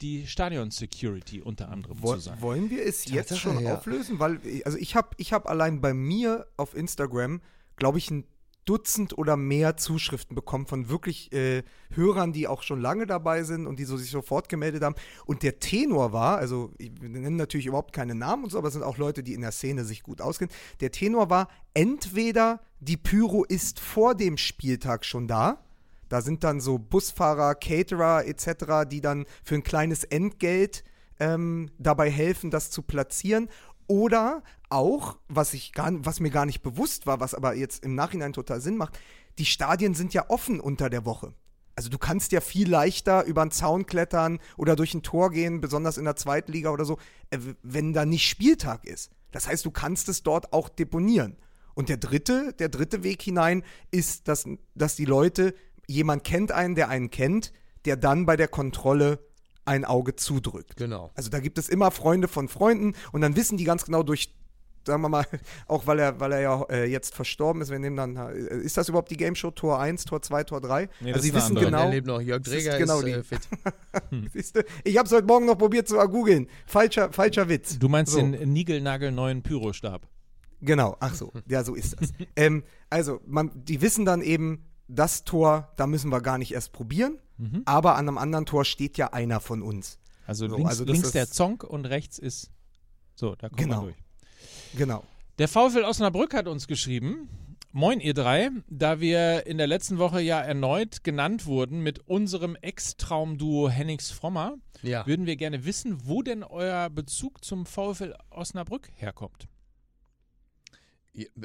[0.01, 2.41] die Stadion-Security unter anderem Wo, zu sein.
[2.41, 3.75] wollen wir es jetzt schon ja.
[3.75, 4.19] auflösen?
[4.19, 7.41] Weil, also ich habe ich hab allein bei mir auf Instagram,
[7.75, 8.25] glaube ich, ein
[8.65, 13.65] Dutzend oder mehr Zuschriften bekommen von wirklich äh, Hörern, die auch schon lange dabei sind
[13.67, 14.95] und die so sich sofort gemeldet haben.
[15.25, 18.67] Und der Tenor war, also ich, wir nennen natürlich überhaupt keine Namen und so, aber
[18.67, 20.53] es sind auch Leute, die in der Szene sich gut auskennen.
[20.79, 25.63] Der Tenor war, entweder die Pyro ist vor dem Spieltag schon da,
[26.11, 30.83] da sind dann so Busfahrer, Caterer etc., die dann für ein kleines Entgelt
[31.21, 33.47] ähm, dabei helfen, das zu platzieren.
[33.87, 37.95] Oder auch, was, ich gar, was mir gar nicht bewusst war, was aber jetzt im
[37.95, 38.99] Nachhinein total Sinn macht,
[39.37, 41.33] die Stadien sind ja offen unter der Woche.
[41.75, 45.61] Also du kannst ja viel leichter über einen Zaun klettern oder durch ein Tor gehen,
[45.61, 46.97] besonders in der zweiten Liga oder so,
[47.29, 49.11] äh, wenn da nicht Spieltag ist.
[49.31, 51.37] Das heißt, du kannst es dort auch deponieren.
[51.73, 55.55] Und der dritte, der dritte Weg hinein ist, dass, dass die Leute,
[55.87, 57.53] jemand kennt einen, der einen kennt,
[57.85, 59.19] der dann bei der Kontrolle
[59.65, 60.77] ein Auge zudrückt.
[60.77, 61.11] Genau.
[61.15, 64.33] Also da gibt es immer Freunde von Freunden und dann wissen die ganz genau durch,
[64.85, 65.25] sagen wir mal,
[65.67, 68.77] auch weil er, weil er ja äh, jetzt verstorben ist, wir nehmen dann, äh, ist
[68.77, 70.89] das überhaupt die Game Show Tor 1, Tor 2, Tor 3?
[71.01, 71.65] Nee, also ist sie wissen andere.
[71.65, 72.21] genau, lebt noch.
[72.21, 73.41] Jörg Das ist Dreger genau ist, äh, fit.
[74.33, 76.47] siehste, ich habe es heute Morgen noch probiert zu googeln.
[76.65, 77.77] Falscher, falscher Witz.
[77.77, 78.19] Du meinst So.
[78.19, 80.07] den niegelnagelneuen Pyrostab.
[80.61, 82.11] Genau, ach so, ja, so ist das.
[82.35, 84.63] ähm, also, man, die wissen dann eben,
[84.93, 87.17] das Tor, da müssen wir gar nicht erst probieren,
[87.65, 89.97] aber an einem anderen Tor steht ja einer von uns.
[90.27, 92.51] Also So, links, also links ist- der Zonk und rechts ist.
[93.15, 93.75] So, da kommt Genau.
[93.77, 93.95] man durch.
[94.75, 95.03] Genau.
[95.39, 97.29] Der VfL Osnabrück hat uns geschrieben.
[97.73, 98.49] Moin, ihr drei.
[98.69, 104.55] Da wir in der letzten Woche ja erneut genannt wurden mit unserem Ex-Traumduo Hennings Frommer,
[104.83, 105.07] Ja.
[105.07, 109.47] würden wir gerne wissen, wo denn euer Bezug zum VfL Osnabrück herkommt.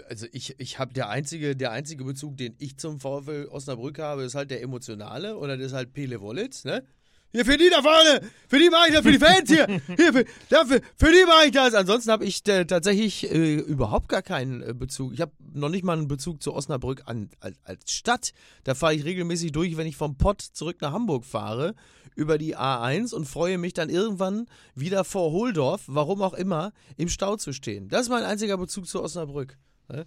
[0.08, 4.22] Also ich, ich habe der einzige, der einzige Bezug, den ich zum VfL Osnabrück habe,
[4.22, 6.84] ist halt der emotionale oder das ist halt Pele Wollitz, ne?
[7.32, 10.12] Hier für die da vorne, für die mache ich das, für die Fans hier, hier
[10.12, 11.74] für, dafür, für die mache ich das.
[11.74, 15.12] Ansonsten habe ich äh, tatsächlich äh, überhaupt gar keinen äh, Bezug.
[15.12, 18.32] Ich habe noch nicht mal einen Bezug zu Osnabrück an, als, als Stadt.
[18.64, 21.74] Da fahre ich regelmäßig durch, wenn ich vom Pott zurück nach Hamburg fahre,
[22.16, 27.08] über die A1 und freue mich dann irgendwann wieder vor Holdorf, warum auch immer, im
[27.08, 27.88] Stau zu stehen.
[27.88, 29.56] Das ist mein einziger Bezug zu Osnabrück.
[29.88, 30.04] ne?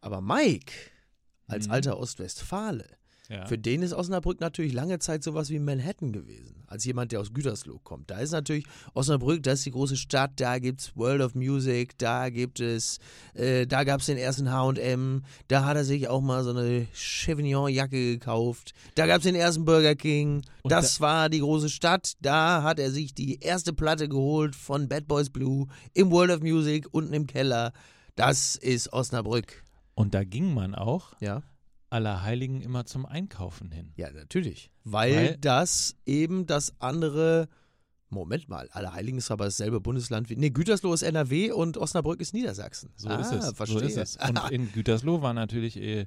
[0.00, 0.72] Aber Mike,
[1.48, 1.72] als Mhm.
[1.72, 2.86] alter Ostwestfale,
[3.30, 3.46] Ja.
[3.46, 6.64] für den ist Osnabrück natürlich lange Zeit sowas wie Manhattan gewesen.
[6.66, 8.10] Als jemand, der aus Gütersloh kommt.
[8.10, 11.96] Da ist natürlich Osnabrück, das ist die große Stadt, da gibt es World of Music,
[11.98, 12.98] da gibt es,
[13.34, 16.86] äh, da gab es den ersten HM, da hat er sich auch mal so eine
[16.92, 22.14] Chevignon-Jacke gekauft, da gab es den ersten Burger King, Und das war die große Stadt,
[22.20, 26.40] da hat er sich die erste Platte geholt von Bad Boys Blue im World of
[26.40, 27.72] Music unten im Keller.
[28.16, 29.64] Das ist Osnabrück.
[29.94, 31.42] Und da ging man auch Ja.
[31.90, 33.92] Allerheiligen immer zum Einkaufen hin.
[33.96, 34.70] Ja, natürlich.
[34.84, 37.48] Weil, Weil- das eben das andere.
[38.12, 40.36] Moment mal, Allerheiligen ist aber dasselbe Bundesland wie.
[40.36, 42.90] Nee, Gütersloh ist NRW und Osnabrück ist Niedersachsen.
[42.96, 43.52] So ah, ist es.
[43.52, 43.78] Verstehe.
[43.78, 44.16] So ist es.
[44.16, 46.06] Und in Gütersloh war natürlich, äh,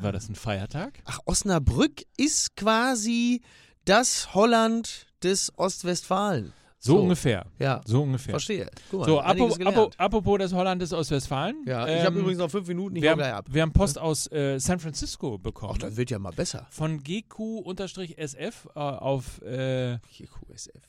[0.00, 1.02] war das ein Feiertag?
[1.04, 3.42] Ach, Osnabrück ist quasi
[3.84, 6.54] das Holland des Ostwestfalen.
[6.82, 7.02] So, So.
[7.02, 7.44] ungefähr.
[7.58, 8.30] Ja, So ungefähr.
[8.32, 8.70] verstehe.
[8.90, 11.62] Guck mal, So, apropos, apropos, apropos das Holland des Ostwestfalen.
[11.66, 13.44] Ja, ich ähm, habe übrigens noch fünf Minuten, ich wir, haben, ab.
[13.50, 15.74] wir haben Post aus äh, San Francisco bekommen.
[15.74, 16.66] Ach, das wird ja mal besser.
[16.70, 20.88] von GQ-SF äh, auf, äh, Hier, QSF.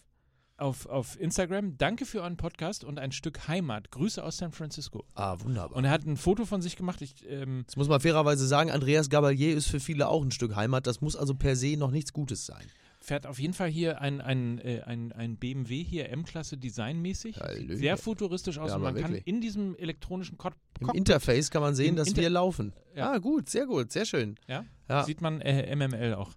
[0.58, 1.78] auf, auf Instagram.
[1.78, 3.92] Danke für euren Podcast und ein Stück Heimat.
[3.92, 5.04] Grüße aus San Francisco.
[5.16, 5.76] Ah, wunderbar.
[5.78, 7.02] Und er hat ein Foto von sich gemacht.
[7.02, 10.56] Ich, ähm, Jetzt muss man fairerweise sagen, Andreas Gabalier ist für viele auch ein Stück
[10.56, 10.88] Heimat.
[10.88, 12.66] Das muss also per se noch nichts Gutes sein.
[13.02, 17.38] Fährt auf jeden Fall hier ein, ein, äh, ein, ein BMW hier M-Klasse designmäßig.
[17.38, 17.78] Hallöchen.
[17.78, 19.28] sehr futuristisch aus Ja, und man kann wirklich.
[19.28, 22.74] in diesem elektronischen Cock Im Cockpit, Interface kann man sehen, dass Inter- wir laufen.
[22.95, 23.12] Ja.
[23.12, 24.36] Ah, gut, sehr gut, sehr schön.
[24.47, 25.04] ja, Ja.
[25.04, 26.32] sieht man äh, MML auch.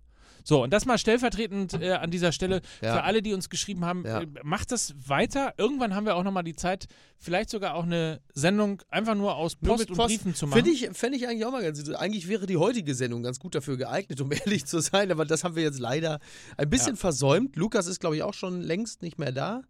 [0.47, 2.95] So, und das mal stellvertretend äh, an dieser Stelle Ja.
[2.97, 4.05] für alle, die uns geschrieben haben.
[4.05, 4.21] Ja.
[4.21, 5.55] Äh, macht das weiter.
[5.57, 6.87] Irgendwann haben wir auch nochmal die Zeit,
[7.19, 10.09] vielleicht sogar auch eine Sendung einfach nur aus Nur Post mit und Post.
[10.09, 10.63] Briefen zu machen.
[10.63, 12.03] Finde ich, fänd ich eigentlich auch mal ganz interessant.
[12.05, 15.45] Eigentlich wäre die heutige Sendung ganz gut dafür geeignet, um ehrlich zu sein, aber das
[15.45, 16.21] haben wir jetzt leider
[16.59, 17.57] ein bisschen versäumt.
[17.57, 19.63] Lukas ist, glaube ich, auch schon längst nicht mehr da.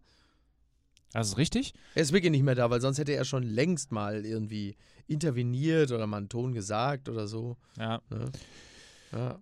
[1.13, 1.73] Das ist richtig.
[1.93, 4.75] Er ist wirklich nicht mehr da, weil sonst hätte er schon längst mal irgendwie
[5.07, 7.55] interveniert oder mal einen Ton gesagt oder so.
[7.79, 8.01] Ja.
[9.13, 9.39] Ja.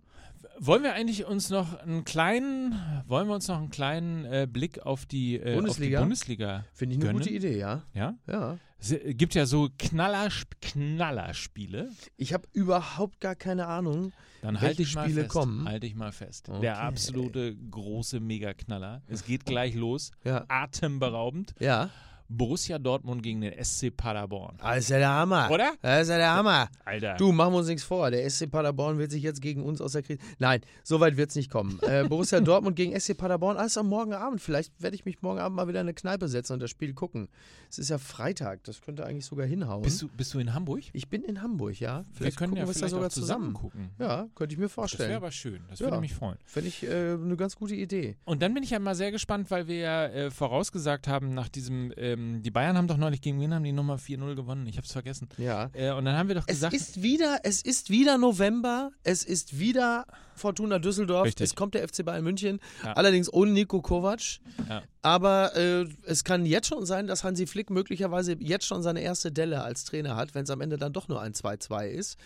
[0.58, 2.74] Wollen wir eigentlich uns noch einen kleinen,
[3.06, 5.98] wollen wir uns noch einen kleinen äh, Blick auf die, äh, Bundesliga?
[5.98, 7.22] Auf die Bundesliga Finde ich eine Gönnen?
[7.22, 7.82] gute Idee, ja.
[7.92, 8.14] ja?
[8.26, 8.58] Ja.
[8.78, 10.28] Es äh, gibt ja so Knaller,
[10.60, 11.90] Knallerspiele.
[12.16, 14.12] Ich habe überhaupt gar keine Ahnung.
[14.42, 15.32] Dann Welche halte ich mal Spiele fest.
[15.32, 15.68] kommen?
[15.68, 16.48] Halte ich mal fest.
[16.48, 16.60] Okay.
[16.60, 19.02] Der absolute große Megaknaller.
[19.08, 20.10] Es geht gleich los.
[20.22, 20.44] Ja.
[20.48, 21.54] Atemberaubend.
[21.58, 21.90] Ja.
[22.28, 24.56] Borussia Dortmund gegen den SC Paderborn.
[24.60, 25.50] Ah, ist ja der Hammer.
[25.50, 25.72] Oder?
[25.82, 26.68] Das ist ja der Hammer.
[26.84, 27.14] Alter.
[27.16, 28.10] Du, machen wir uns nichts vor.
[28.10, 30.18] Der SC Paderborn wird sich jetzt gegen uns aus der Krise.
[30.38, 31.78] Nein, so weit wird es nicht kommen.
[31.82, 33.56] Äh, Borussia Dortmund gegen SC Paderborn.
[33.56, 34.40] Alles am morgen Abend.
[34.40, 36.94] Vielleicht werde ich mich morgen Abend mal wieder in eine Kneipe setzen und das Spiel
[36.94, 37.28] gucken.
[37.70, 38.64] Es ist ja Freitag.
[38.64, 39.82] Das könnte eigentlich sogar hinhauen.
[39.82, 40.82] bist, du, bist du in Hamburg?
[40.92, 41.98] ich bin in Hamburg, ja.
[41.98, 43.90] wir Vielleicht können gucken ja wir vielleicht da sogar zusammen gucken.
[43.98, 45.14] Ja, könnte ich mir Das wäre vorstellen.
[45.16, 45.60] aber schön.
[45.68, 45.86] Das Ja.
[45.86, 46.38] würde mich freuen.
[46.46, 48.16] Fände ich äh, eine ganz gute Idee.
[48.24, 51.48] Und dann bin ich ja mal sehr gespannt, weil wir ja äh, vorausgesagt haben, nach
[51.48, 54.66] diesem, ähm, die Bayern haben doch neulich gegen wen haben die Nummer 4-0 gewonnen?
[54.66, 55.28] Ich hab's vergessen.
[55.36, 55.70] Ja.
[55.72, 59.24] Äh, und dann haben wir doch Es gesagt, ist wieder, es ist wieder November, es
[59.24, 60.06] ist wieder
[60.36, 61.44] Fortuna Düsseldorf, Richtig.
[61.44, 62.92] es kommt der FC Bayern München, Ja.
[62.94, 64.20] allerdings ohne Nico Kovac.
[64.68, 64.82] Ja.
[65.02, 69.30] Aber äh, es kann jetzt schon sein, dass Hansi Flick möglicherweise jetzt schon seine erste
[69.30, 72.16] Delle als Trainer hat, wenn es am Ende dann doch nur ein 2-2 ist.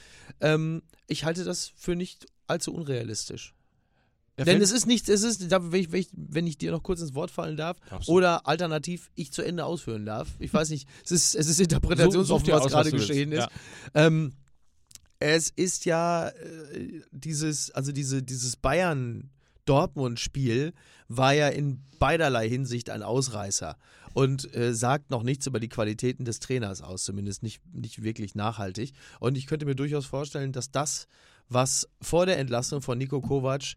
[0.40, 3.54] Ähm, ich halte das für nicht allzu unrealistisch.
[4.38, 6.70] Der Denn Fan- es ist nichts, es ist, wenn ich, wenn, ich, wenn ich dir
[6.70, 8.12] noch kurz ins Wort fallen darf, du.
[8.12, 10.28] oder alternativ ich zu Ende ausführen darf.
[10.38, 11.66] Ich weiß nicht, es ist, es ist such
[12.42, 13.08] dir was aus, gerade willst.
[13.08, 13.40] geschehen ist.
[13.40, 13.48] Ja.
[13.94, 14.32] Ähm,
[15.18, 20.72] es ist ja äh, dieses, also diese, dieses Bayern-Dortmund-Spiel
[21.08, 23.76] war ja in beiderlei Hinsicht ein Ausreißer
[24.14, 28.36] und äh, sagt noch nichts über die Qualitäten des Trainers aus, zumindest nicht, nicht wirklich
[28.36, 28.92] nachhaltig.
[29.18, 31.08] Und ich könnte mir durchaus vorstellen, dass das,
[31.48, 33.74] was vor der Entlassung von Nico Kovac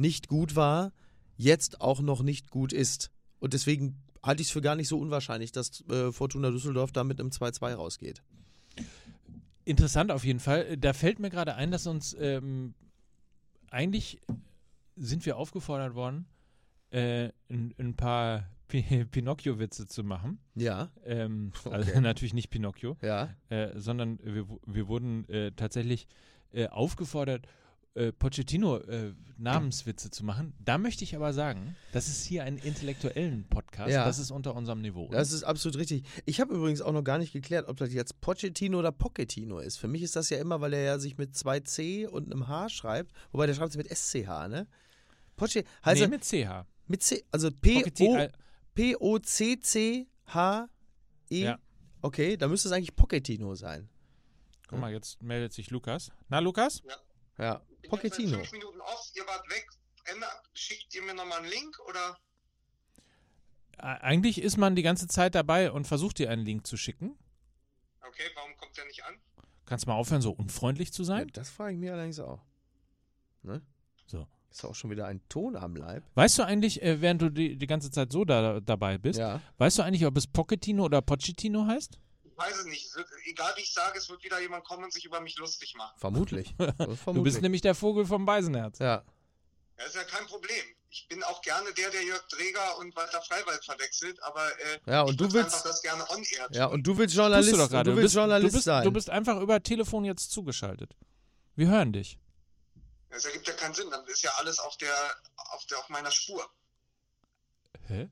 [0.00, 0.92] nicht gut war,
[1.36, 3.10] jetzt auch noch nicht gut ist.
[3.38, 7.04] Und deswegen halte ich es für gar nicht so unwahrscheinlich, dass äh, Fortuna Düsseldorf da
[7.04, 8.22] mit einem 2-2 rausgeht.
[9.64, 10.76] Interessant auf jeden Fall.
[10.76, 12.74] Da fällt mir gerade ein, dass uns ähm,
[13.70, 14.20] eigentlich
[14.96, 16.26] sind wir aufgefordert worden,
[16.90, 20.38] äh, ein, ein paar Pi- Pinocchio-Witze zu machen.
[20.54, 22.00] Ja, Ähm, Also Okay.
[22.00, 23.30] natürlich nicht Pinocchio, ja.
[23.48, 26.06] äh, sondern wir, wir wurden äh, tatsächlich
[26.52, 27.46] äh, aufgefordert,
[27.94, 30.54] äh, Pochettino äh, Namenswitze zu machen.
[30.60, 33.90] Da möchte ich aber sagen, das ist hier ein intellektuellen Podcast.
[33.90, 34.04] Ja.
[34.04, 35.08] Das ist unter unserem Niveau.
[35.10, 36.04] Das ist absolut richtig.
[36.24, 39.78] Ich habe übrigens auch noch gar nicht geklärt, ob das jetzt Pochettino oder Pochettino ist.
[39.78, 42.48] Für mich ist das ja immer, weil er ja sich mit zwei C und einem
[42.48, 44.68] H schreibt, wobei der schreibt es mit SCH, ne?
[45.36, 46.66] Poche heißt nee, er mit CH.
[46.86, 48.30] mit C, also P Pochettino, O äh,
[48.74, 50.68] P O C C H
[51.30, 51.44] E.
[51.44, 51.58] Ja.
[52.02, 53.88] Okay, da müsste es eigentlich Pochettino sein.
[54.68, 56.12] Guck mal, jetzt meldet sich Lukas.
[56.28, 56.82] Na, Lukas?
[56.86, 56.96] Ja,
[57.58, 58.38] jetzt Pochettino.
[58.38, 59.66] fünf Minuten off, ihr wart weg.
[60.54, 62.16] Schickt ihr mir nochmal einen Link oder?
[63.78, 67.16] Eigentlich ist man die ganze Zeit dabei und versucht dir einen Link zu schicken.
[68.06, 69.14] Okay, warum kommt der nicht an?
[69.64, 71.30] Kannst mal aufhören, so unfreundlich zu Ja, sein?
[71.32, 72.42] das frage ich mir allerdings auch.
[73.42, 73.62] Ne?
[74.06, 74.26] So.
[74.50, 76.02] Ist auch schon wieder ein Ton am Leib.
[76.14, 79.40] Weißt du eigentlich, äh, während du die, die ganze Zeit so da, dabei bist, Ja.
[79.58, 81.98] weißt du eigentlich, ob es Pochettino oder Pochettino heißt?
[82.40, 82.86] Ich weiß es nicht.
[82.86, 85.36] Es wird, egal wie ich sage, es wird wieder jemand kommen und sich über mich
[85.36, 85.94] lustig machen.
[85.98, 86.54] Vermutlich.
[86.58, 87.24] Du Vermutlich.
[87.34, 88.78] bist nämlich der Vogel vom Beisenherz.
[88.78, 89.04] ja.
[89.76, 90.62] Das ist ja kein Problem.
[90.90, 95.00] Ich bin auch gerne der, der Jörg Dreger und Walter Freiwald verwechselt, aber äh, Ja,
[95.02, 96.48] und ich du willst- einfach das gerne on air.
[96.52, 97.90] Ja, und du willst Journalist, du doch gerade.
[97.90, 98.84] du willst bist, Journalist du bist, sein.
[98.84, 100.94] Du bist einfach über Telefon jetzt zugeschaltet.
[101.56, 102.18] Wir hören dich.
[103.08, 103.88] Das ergibt ja keinen Sinn.
[103.90, 104.92] Dann ist ja alles auf der,
[105.52, 106.46] auf der, auf meiner Spur.
[107.88, 108.10] Hä?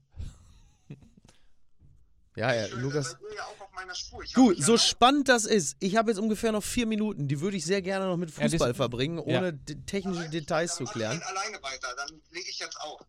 [2.39, 3.17] Ja, ja, Ich höre, Lukas.
[3.37, 3.43] ja
[4.35, 7.57] Du, ja so spannend das ist, ich habe jetzt ungefähr noch vier Minuten, die würde
[7.57, 9.75] ich sehr gerne noch mit Ja, Fußball verbringen, ohne ja.
[9.87, 11.13] technische Dann Details zu klären.
[11.13, 11.89] halt alleine weiter.
[11.97, 13.01] Dann lege ich jetzt auf.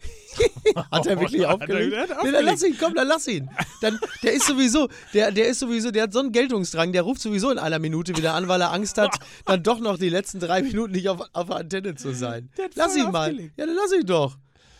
[0.92, 2.14] Hat er wirklich Hat er- aufgelegt?
[2.22, 3.48] Nee, dann lass ihn, komm, dann lass ihn.
[3.80, 7.20] Dann, der ist sowieso, der, der ist sowieso, der hat so einen Geltungsdrang, der ruft
[7.20, 10.38] sowieso in einer Minute wieder an, weil er Angst hat, dann doch noch die letzten
[10.40, 12.50] drei Minuten nicht auf, auf der Antenne zu sein.
[12.56, 13.30] Der hat Lass ihn mal.
[13.30, 13.54] aufgelegt.
[13.56, 14.36] Ja, dann lass ihn doch.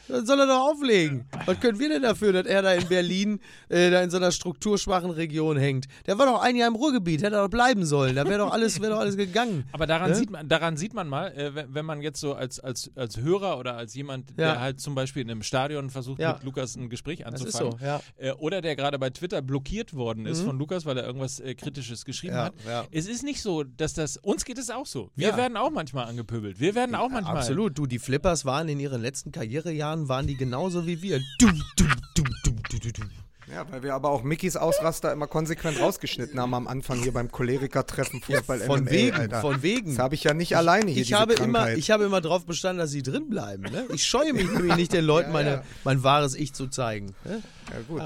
[0.09, 1.27] Dann soll er doch auflegen.
[1.47, 4.33] Was können wir denn dafür, dass er da in Berlin, äh, da in so einer
[4.33, 5.87] strukturschwachen Region hängt?
[6.07, 8.17] Der war doch ein Jahr im Ruhrgebiet, hätte er doch bleiben sollen.
[8.17, 9.65] Da wäre doch alles, wäre doch alles gegangen.
[9.73, 10.17] Aber daran, Ne?
[10.17, 13.59] sieht man, daran sieht man mal, äh, wenn, man jetzt so als, als, als Hörer
[13.59, 14.35] oder als jemand, Ja.
[14.37, 16.35] der halt zum Beispiel in einem Stadion versucht, Ja.
[16.35, 18.01] mit Lukas ein Gespräch anzufangen, so, ja.
[18.17, 21.55] äh, oder der gerade bei Twitter blockiert worden ist von Lukas, weil er irgendwas äh,
[21.55, 22.55] Kritisches geschrieben hat.
[22.91, 25.11] Es ist nicht so, dass das, uns geht es auch so.
[25.17, 26.61] Wir werden auch manchmal angepöbelt.
[26.61, 27.37] Wir werden auch manchmal.
[27.39, 27.77] Absolut.
[27.79, 31.19] Du, die Flippers waren in ihren letzten Karrierejahren, waren die genauso wie wir.
[31.39, 33.11] Dum, dum, dum, dum, dum, dum.
[33.51, 37.33] Ja, weil wir aber auch Mickys Ausraster immer konsequent rausgeschnitten haben am Anfang hier beim
[37.33, 39.41] Choleriker-Treffen Fußball Von MMA, wegen, Alter.
[39.41, 39.93] von wegen.
[39.93, 42.45] Das habe ich ja nicht alleine hier, Ich diese habe, immer, ich habe immer darauf
[42.45, 43.63] bestanden, dass sie drin bleiben.
[43.63, 43.87] Ne?
[43.95, 45.63] Ich scheue mich nämlich nicht, den Leuten meine, ja.
[45.85, 47.15] mein wahres Ich zu zeigen.
[47.25, 47.43] Ne?
[47.71, 48.03] ja, gut.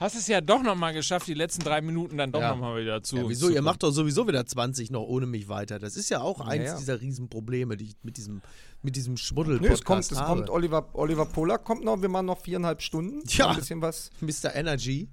[0.00, 2.50] Hast es ja doch nochmal geschafft, die letzten drei Minuten dann doch Ja.
[2.50, 3.16] nochmal wieder zu.
[3.16, 3.46] Ja, wieso?
[3.46, 5.78] zu Ihr macht doch sowieso wieder 20 noch ohne mich weiter.
[5.78, 6.76] Das ist ja auch eins ja.
[6.76, 8.42] dieser Riesenprobleme, die ich mit diesem,
[8.84, 10.28] mit diesem schmuddel Nö, es kommt, es habe.
[10.28, 13.22] kommt Oliver, Oliver Polak kommt noch, wir machen noch viereinhalb Stunden.
[13.28, 13.50] Ja.
[13.50, 14.10] Ein bisschen was.
[14.20, 14.54] Mr.
[14.54, 15.08] Energy.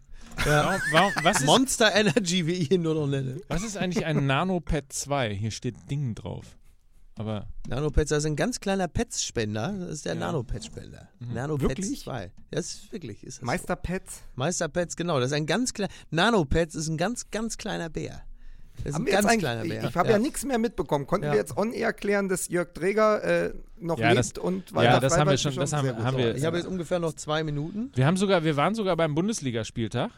[0.45, 3.41] Warum, warum, was, ist, Monster Energy, wie ich ihn nur noch nenne.
[3.47, 5.33] was ist eigentlich ein Nanopad 2?
[5.33, 6.57] Hier steht Ding drauf.
[7.15, 9.75] Aber Nanopads, das ist ein ganz kleiner Pets-Spender.
[9.79, 11.09] Das ist der Nanopad-Spender.
[11.19, 12.01] Nanopads Wirklich?
[12.01, 12.31] 2.
[12.51, 13.23] Das ist wirklich.
[13.23, 14.15] Ist das Meister Pets.
[14.15, 14.21] So.
[14.35, 15.19] Meisterpads, genau.
[15.19, 15.91] Das ist ein ganz kleiner.
[16.09, 18.23] Nanopads ist ein ganz, ganz kleiner Bär.
[18.83, 19.83] Das ist Haben ein ganz kleiner ich Bär.
[19.89, 21.05] ich habe ja, nichts mehr mitbekommen.
[21.07, 21.31] Konnten Ja.
[21.33, 24.99] wir jetzt on air klären, dass Jörg Träger äh, noch Ja, lebt das- und ja,
[24.99, 27.91] das haben wir schon- das haben- haben wir- Ich habe jetzt ungefähr noch zwei Minuten.
[27.95, 30.11] wir haben sogar, wir waren sogar beim Bundesligaspieltag.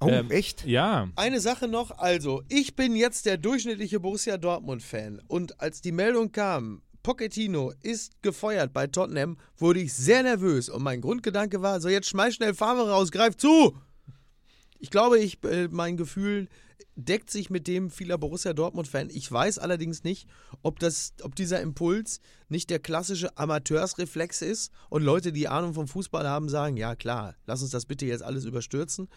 [0.00, 0.66] Oh, ähm, echt?
[0.66, 1.08] Ja.
[1.16, 6.32] Eine Sache noch, also, ich bin jetzt der durchschnittliche Borussia Dortmund-Fan und als die Meldung
[6.32, 11.88] kam, Pochettino ist gefeuert bei Tottenham, wurde ich sehr nervös und mein Grundgedanke war, so
[11.88, 13.74] jetzt schmeiß schnell Farbe raus, greif zu!
[14.78, 16.48] Ich glaube, ich, äh, mein Gefühl
[16.96, 19.10] deckt sich mit dem vieler Borussia Dortmund-Fan.
[19.10, 20.28] Ich weiß allerdings nicht,
[20.62, 25.88] ob, das, ob dieser Impuls nicht der klassische Amateursreflex ist und Leute, die Ahnung vom
[25.88, 29.08] Fußball haben, sagen, ja klar, lass uns das bitte jetzt alles überstürzen.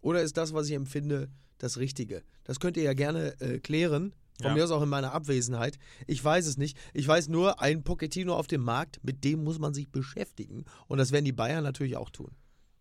[0.00, 2.22] Oder ist das, was ich empfinde, das Richtige?
[2.44, 4.14] Das könnt ihr ja gerne äh, klären.
[4.40, 4.54] Von Ja.
[4.54, 5.78] mir aus auch in meiner Abwesenheit.
[6.06, 6.76] Ich weiß es nicht.
[6.92, 10.66] Ich weiß nur, ein Pochettino auf dem Markt, mit dem muss man sich beschäftigen.
[10.88, 12.32] Und das werden die Bayern natürlich auch tun.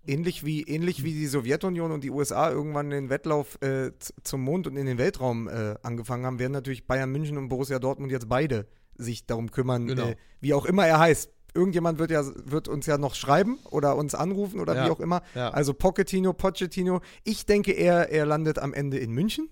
[0.08, 3.92] Ähnlich wie, ähnlich wie die Sowjetunion und die USA irgendwann den Wettlauf äh,
[4.24, 7.80] zum Mond und in den Weltraum äh, angefangen haben, werden natürlich Bayern München und Borussia
[7.80, 10.10] Dortmund jetzt beide sich darum kümmern, Genau.
[10.10, 11.32] äh, wie auch immer er heißt.
[11.54, 14.86] Irgendjemand wird ja wird uns ja noch schreiben oder uns anrufen oder Ja.
[14.86, 15.22] wie auch immer.
[15.36, 15.50] Ja.
[15.52, 17.00] Also Pochettino, Pochettino.
[17.24, 19.50] Ich denke, er, er landet am Ende in München.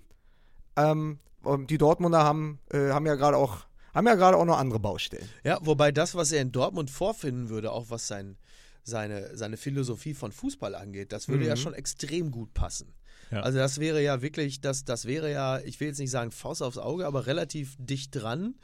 [0.76, 1.18] Ähm,
[1.68, 5.28] die Dortmunder haben, äh, haben ja gerade auch haben ja gerade auch noch andere Baustellen.
[5.44, 8.36] Ja, wobei das, was er in Dortmund vorfinden würde, auch was sein,
[8.84, 12.94] seine, seine Philosophie von Fußball angeht, das würde ja schon extrem gut passen.
[13.30, 13.40] Ja.
[13.40, 16.62] Also das wäre ja wirklich, das, das wäre ja, ich will jetzt nicht sagen Faust
[16.62, 18.54] aufs Auge, aber relativ dicht dran.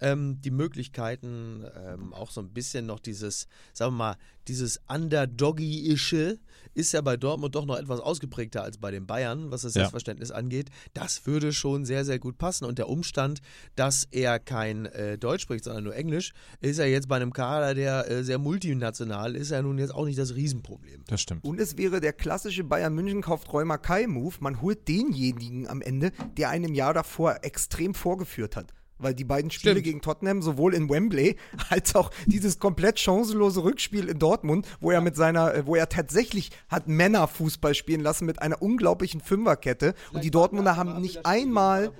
[0.00, 6.38] Ähm, die Möglichkeiten, ähm, auch so ein bisschen noch dieses, sagen wir mal, dieses Underdoggy-ische
[6.74, 9.80] ist ja bei Dortmund doch noch etwas ausgeprägter als bei den Bayern, was das Ja.
[9.82, 10.70] Selbstverständnis angeht.
[10.94, 12.64] Das würde schon sehr, sehr gut passen.
[12.64, 13.40] Und der Umstand,
[13.74, 17.74] dass er kein äh, Deutsch spricht, sondern nur Englisch, ist ja jetzt bei einem Kader,
[17.74, 21.04] der äh, sehr multinational ist, ja nun jetzt auch nicht das Riesenproblem.
[21.08, 21.44] Das stimmt.
[21.44, 24.36] Und es wäre der klassische Bayern München kauft Rheuma Kai-Move.
[24.40, 28.72] Man holt denjenigen am Ende, der einen im Jahr davor extrem vorgeführt hat.
[28.98, 29.84] Weil die beiden Spiele Stimmt.
[29.84, 31.36] gegen Tottenham, sowohl in Wembley
[31.70, 35.88] als auch dieses komplett chancenlose Rückspiel in Dortmund, wo er mit seiner, äh, wo er
[35.88, 39.94] tatsächlich hat Männerfußball spielen lassen mit einer unglaublichen Fünferkette.
[40.12, 41.92] Und die Dortmunder haben nicht einmal,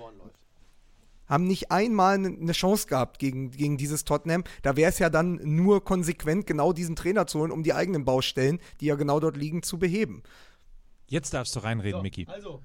[1.26, 4.44] haben nicht einmal eine Chance gehabt gegen, gegen dieses Tottenham.
[4.62, 8.04] Da wäre es ja dann nur konsequent, genau diesen Trainer zu holen, um die eigenen
[8.04, 10.22] Baustellen, die ja genau dort liegen, zu beheben.
[11.06, 12.26] Jetzt darfst du reinreden, So, Micky.
[12.28, 12.62] Also,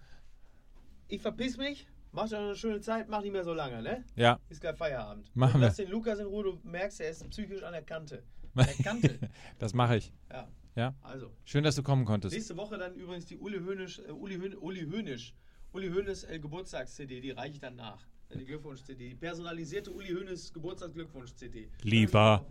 [1.08, 4.04] ich verpiss mich, macht euch eine schöne Zeit, macht nicht mehr so lange, ne?
[4.16, 4.40] Ja.
[4.50, 5.30] Ist gleich Feierabend.
[5.36, 5.68] Machen wir.
[5.68, 8.24] Lass den Lukas in Ruhe, du merkst, er ist psychisch an der Kante.
[8.56, 9.20] An der Kante.
[9.60, 10.14] Das mache ich.
[10.32, 10.48] ja.
[10.76, 10.96] Ja.
[11.02, 12.34] Also, Schön, dass du kommen konntest.
[12.36, 15.36] nächste Woche dann übrigens die Uli Hönisch, äh, Uli, Hön, Uli Hönisch,
[15.72, 18.08] Uli Hönes äh, Geburtstags-CD, die reiche ich dann nach.
[18.34, 21.70] Die Glückwunsch-CD, die personalisierte Uli Hönes Geburtstagsglückwunsch-CD.
[21.84, 22.46] Lieber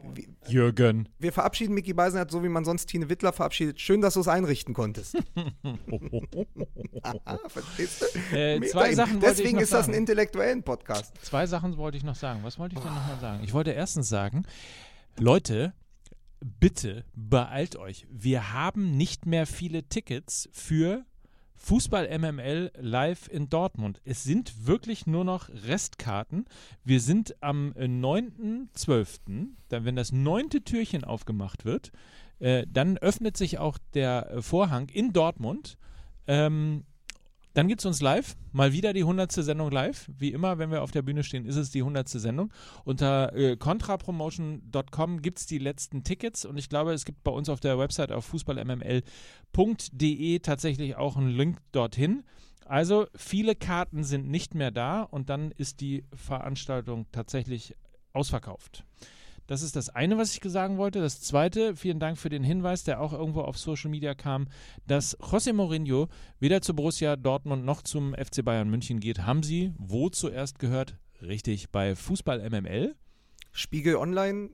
[0.46, 1.08] Jürgen.
[1.18, 3.80] Wir verabschieden Micky Beisenherz so, wie man sonst Tine Wittler verabschiedet.
[3.80, 5.16] Schön, dass du es einrichten konntest.
[7.24, 8.36] ah, verstehst du?
[8.36, 8.94] Äh, zwei.
[8.94, 9.98] Sachen wollte ich Deswegen noch ist das ein sagen.
[9.98, 11.14] intellektuellen Podcast.
[11.22, 12.40] Zwei Sachen wollte ich noch sagen.
[12.44, 13.42] Was wollte ich denn nochmal sagen?
[13.44, 14.44] Ich wollte erstens sagen,
[15.18, 15.74] Leute,
[16.60, 18.06] bitte beeilt euch.
[18.10, 21.04] Wir haben nicht mehr viele Tickets für
[21.64, 24.00] Fußball MML live in Dortmund.
[24.04, 26.46] Es sind wirklich nur noch Restkarten.
[26.82, 31.92] Wir sind am äh, 9.12., dann wenn das neunte Türchen aufgemacht wird,
[32.40, 35.78] äh, dann öffnet sich auch der äh, Vorhang in Dortmund.
[36.26, 36.84] Ähm,
[37.54, 38.36] Dann gibt es uns live.
[38.52, 39.30] Mal wieder die 100.
[39.32, 40.10] Sendung live.
[40.16, 42.08] Wie immer, wenn wir auf der Bühne stehen, ist es die 100.
[42.08, 42.52] Sendung.
[42.84, 47.48] Unter äh, contrapromotion.com gibt es die letzten Tickets und ich glaube, es gibt bei uns
[47.48, 52.24] auf der Website auf fußballmml.de tatsächlich auch einen Link dorthin.
[52.64, 57.74] Also viele Karten sind nicht mehr da und dann ist die Veranstaltung tatsächlich
[58.12, 58.84] ausverkauft.
[59.52, 61.02] Das ist das eine, was ich sagen wollte.
[61.02, 64.48] Das zweite, vielen Dank für den Hinweis, der auch irgendwo auf Social Media kam,
[64.86, 66.08] dass José Mourinho
[66.40, 69.26] weder zu Borussia Dortmund noch zum FC Bayern München geht.
[69.26, 70.96] Haben Sie wo zuerst gehört?
[71.20, 72.96] Richtig, bei Fußball MML.
[73.50, 74.48] Spiegel Online,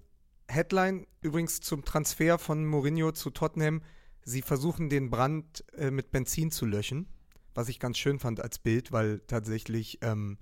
[0.48, 3.82] Headline übrigens zum Transfer von Mourinho zu Tottenham.
[4.24, 7.06] Sie versuchen den Brand äh, mit Benzin zu löschen,
[7.54, 10.38] was ich ganz schön fand als Bild, weil tatsächlich ähm,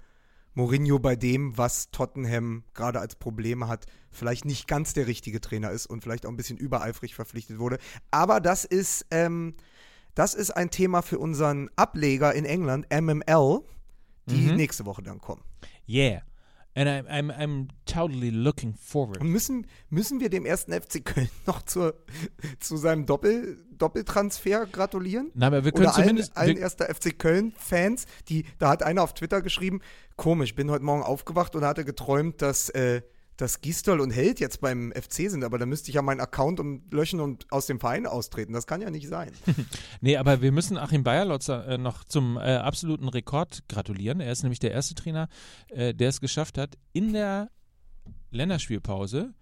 [0.57, 5.71] Mourinho bei dem, was Tottenham gerade als Probleme hat, vielleicht nicht ganz der richtige Trainer
[5.71, 7.79] ist und vielleicht auch ein bisschen übereifrig verpflichtet wurde.
[8.11, 9.55] Aber das ist, ähm,
[10.15, 13.61] das ist ein Thema für unseren Ableger in England, MML,
[14.31, 14.57] die Mhm.
[14.57, 15.43] nächste Woche dann kommen.
[15.87, 16.23] Yeah.
[16.77, 19.23] And I'm, I'm, I'm totally looking forward.
[19.23, 21.95] Und müssen, müssen wir dem ersten FC Köln noch zur,
[22.61, 25.31] zu seinem Doppel, Doppeltransfer gratulieren?
[25.35, 26.37] Na, aber wir können Oder allen, zumindest.
[26.37, 29.81] allen wir, erster FC Köln-Fans, die, da hat einer auf Twitter geschrieben,
[30.17, 33.01] komisch, bin heute Morgen aufgewacht und hatte geträumt, dass, äh,
[33.37, 36.59] dass Gistol und Held jetzt beim FC sind, aber da müsste ich ja meinen Account
[36.59, 38.53] um, löschen und aus dem Verein austreten.
[38.53, 39.33] Das kann ja nicht sein.
[40.01, 44.21] Nee, aber wir müssen Achim Bayerlotzer äh, noch zum äh, absoluten Rekord gratulieren.
[44.21, 45.29] Er ist nämlich der erste Trainer,
[45.69, 47.51] äh, der es geschafft hat, in der
[48.31, 49.35] Länderspielpause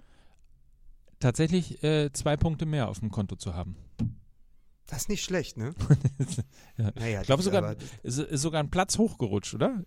[1.18, 3.76] tatsächlich äh, zwei Punkte mehr auf dem Konto zu haben.
[4.86, 5.74] Das ist nicht schlecht, ne?
[6.76, 6.90] Ja.
[6.94, 9.84] Naja, Ich glaube sogar, sogar ein Platz hochgerutscht, oder?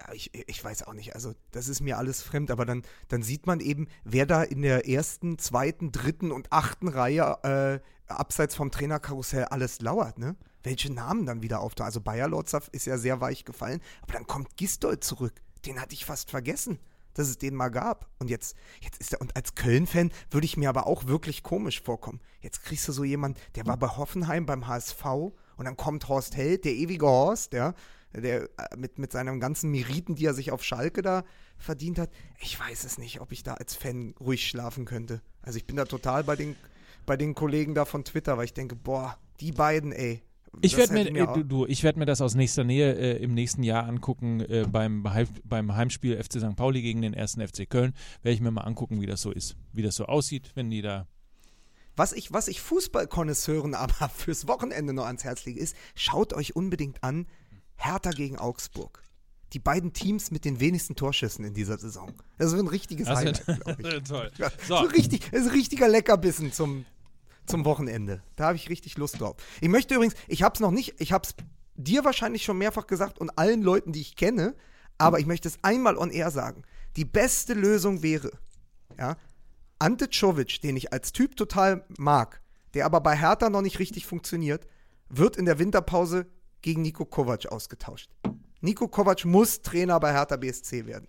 [0.00, 1.14] Ja, ich, ich weiß auch nicht.
[1.14, 4.62] Also, das ist mir alles fremd, aber dann, dann sieht man eben, wer da in
[4.62, 10.36] der ersten, zweiten, dritten und achten Reihe äh, abseits vom Trainerkarussell alles lauert, ne?
[10.62, 11.86] Welche Namen dann wieder auftauchen.
[11.86, 15.34] Also, Bayer Lotzer ist ja sehr weich gefallen, aber dann kommt Gistol zurück.
[15.66, 16.78] Den hatte ich fast vergessen,
[17.14, 18.08] dass es den mal gab.
[18.18, 21.82] Und jetzt, jetzt ist er, und als Köln-Fan würde ich mir aber auch wirklich komisch
[21.82, 22.20] vorkommen.
[22.40, 26.36] Jetzt kriegst du so jemanden, der war bei Hoffenheim beim HSV und dann kommt Horst
[26.36, 27.74] Held, der ewige Horst, ja,
[28.12, 31.24] der äh, mit, mit seinen ganzen Meriten, die er sich auf Schalke da
[31.58, 32.10] verdient hat.
[32.40, 35.22] Ich weiß es nicht, ob ich da als Fan ruhig schlafen könnte.
[35.42, 36.56] Also ich bin da total bei den,
[37.06, 40.22] bei den Kollegen da von Twitter, weil ich denke, boah, die beiden, ey.
[40.62, 43.34] Ich werde mir, äh, du, du, ich werd mir das aus nächster Nähe äh, im
[43.34, 45.06] nächsten Jahr angucken, äh, beim,
[45.44, 46.56] beim Heimspiel FC St.
[46.56, 47.94] Pauli gegen den ersten FC Köln.
[48.22, 50.82] Werde ich mir mal angucken, wie das so ist, wie das so aussieht, wenn die
[50.82, 51.06] da.
[51.96, 56.56] Was ich, was ich Fußballkonnoisseuren aber fürs Wochenende noch ans Herz lege, ist, schaut euch
[56.56, 57.26] unbedingt an,
[57.80, 59.02] Hertha gegen Augsburg.
[59.52, 62.12] Die beiden Teams mit den wenigsten Torschüssen in dieser Saison.
[62.38, 64.02] Das wird ein richtiges Das Highlight, glaube ich.
[64.08, 64.30] Toll.
[64.38, 64.76] Ja, So.
[64.76, 64.82] so.
[64.84, 66.84] richtig, das ist ein richtiger Leckerbissen zum,
[67.46, 68.22] zum Wochenende.
[68.36, 69.36] Da habe ich richtig Lust drauf.
[69.60, 71.34] Ich möchte übrigens, ich habe es noch nicht, ich habe es
[71.74, 74.54] dir wahrscheinlich schon mehrfach gesagt und allen Leuten, die ich kenne,
[74.98, 76.62] aber ich möchte es einmal on air sagen.
[76.96, 78.30] Die beste Lösung wäre,
[78.98, 79.16] ja,
[79.78, 82.42] Ante Czovic, den ich als Typ total mag,
[82.74, 84.66] der aber bei Hertha noch nicht richtig funktioniert,
[85.08, 86.26] wird in der Winterpause
[86.62, 88.10] gegen Nico Kovac ausgetauscht.
[88.60, 91.08] Nico Kovac muss Trainer bei Hertha BSC werden.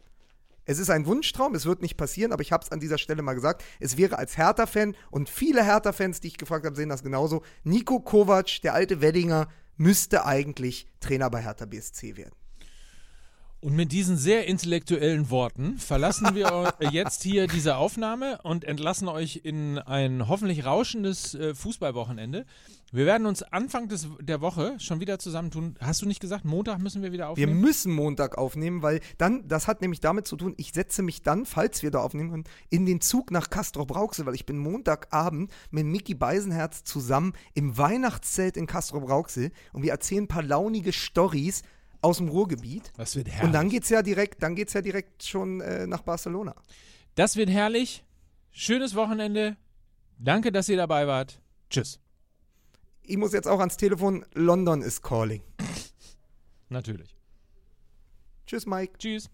[0.66, 3.24] Es ist ein Wunschtraum, es wird nicht passieren, aber ich habe es an dieser Stelle
[3.24, 3.64] mal gesagt.
[3.80, 7.44] Es wäre als Hertha-Fan und viele Hertha-Fans, die ich gefragt habe, sehen das genauso.
[7.64, 12.36] Nico Kovac, der alte Weddinger, müsste eigentlich Trainer bei Hertha BSC werden.
[13.64, 19.42] Und mit diesen sehr intellektuellen Worten verlassen wir jetzt hier diese Aufnahme und entlassen euch
[19.44, 22.46] in ein hoffentlich rauschendes äh, Fußballwochenende.
[22.94, 25.76] Wir werden uns Anfang des, der Woche schon wieder zusammentun.
[25.80, 27.62] Hast du nicht gesagt, Montag müssen wir wieder Wir aufnehmen?
[27.62, 31.46] müssen Montag aufnehmen, weil dann, das hat nämlich damit zu tun, ich setze mich dann,
[31.46, 35.50] falls wir da aufnehmen können, in den Zug nach Castro Brauxel, weil ich bin Montagabend
[35.70, 40.92] mit Mickey Beisenherz zusammen im Weihnachtszelt in Castro Brauxel und wir erzählen ein paar launige
[40.92, 41.62] Stories
[42.02, 42.92] aus dem Ruhrgebiet.
[42.98, 43.44] das wird herrlich.
[43.46, 46.56] Und dann geht's ja direkt, dann geht's ja direkt schon äh, nach Barcelona.
[47.16, 48.04] das wird herrlich.
[48.52, 49.56] Schönes Wochenende.
[50.18, 51.40] Danke, dass ihr dabei wart.
[51.70, 52.01] Tschüss.
[53.04, 54.26] Ich muss jetzt auch ans Telefon.
[54.34, 55.42] London is calling.
[56.70, 57.16] Natürlich.
[58.46, 58.98] Tschüss, Mike.
[58.98, 59.30] Tschüss.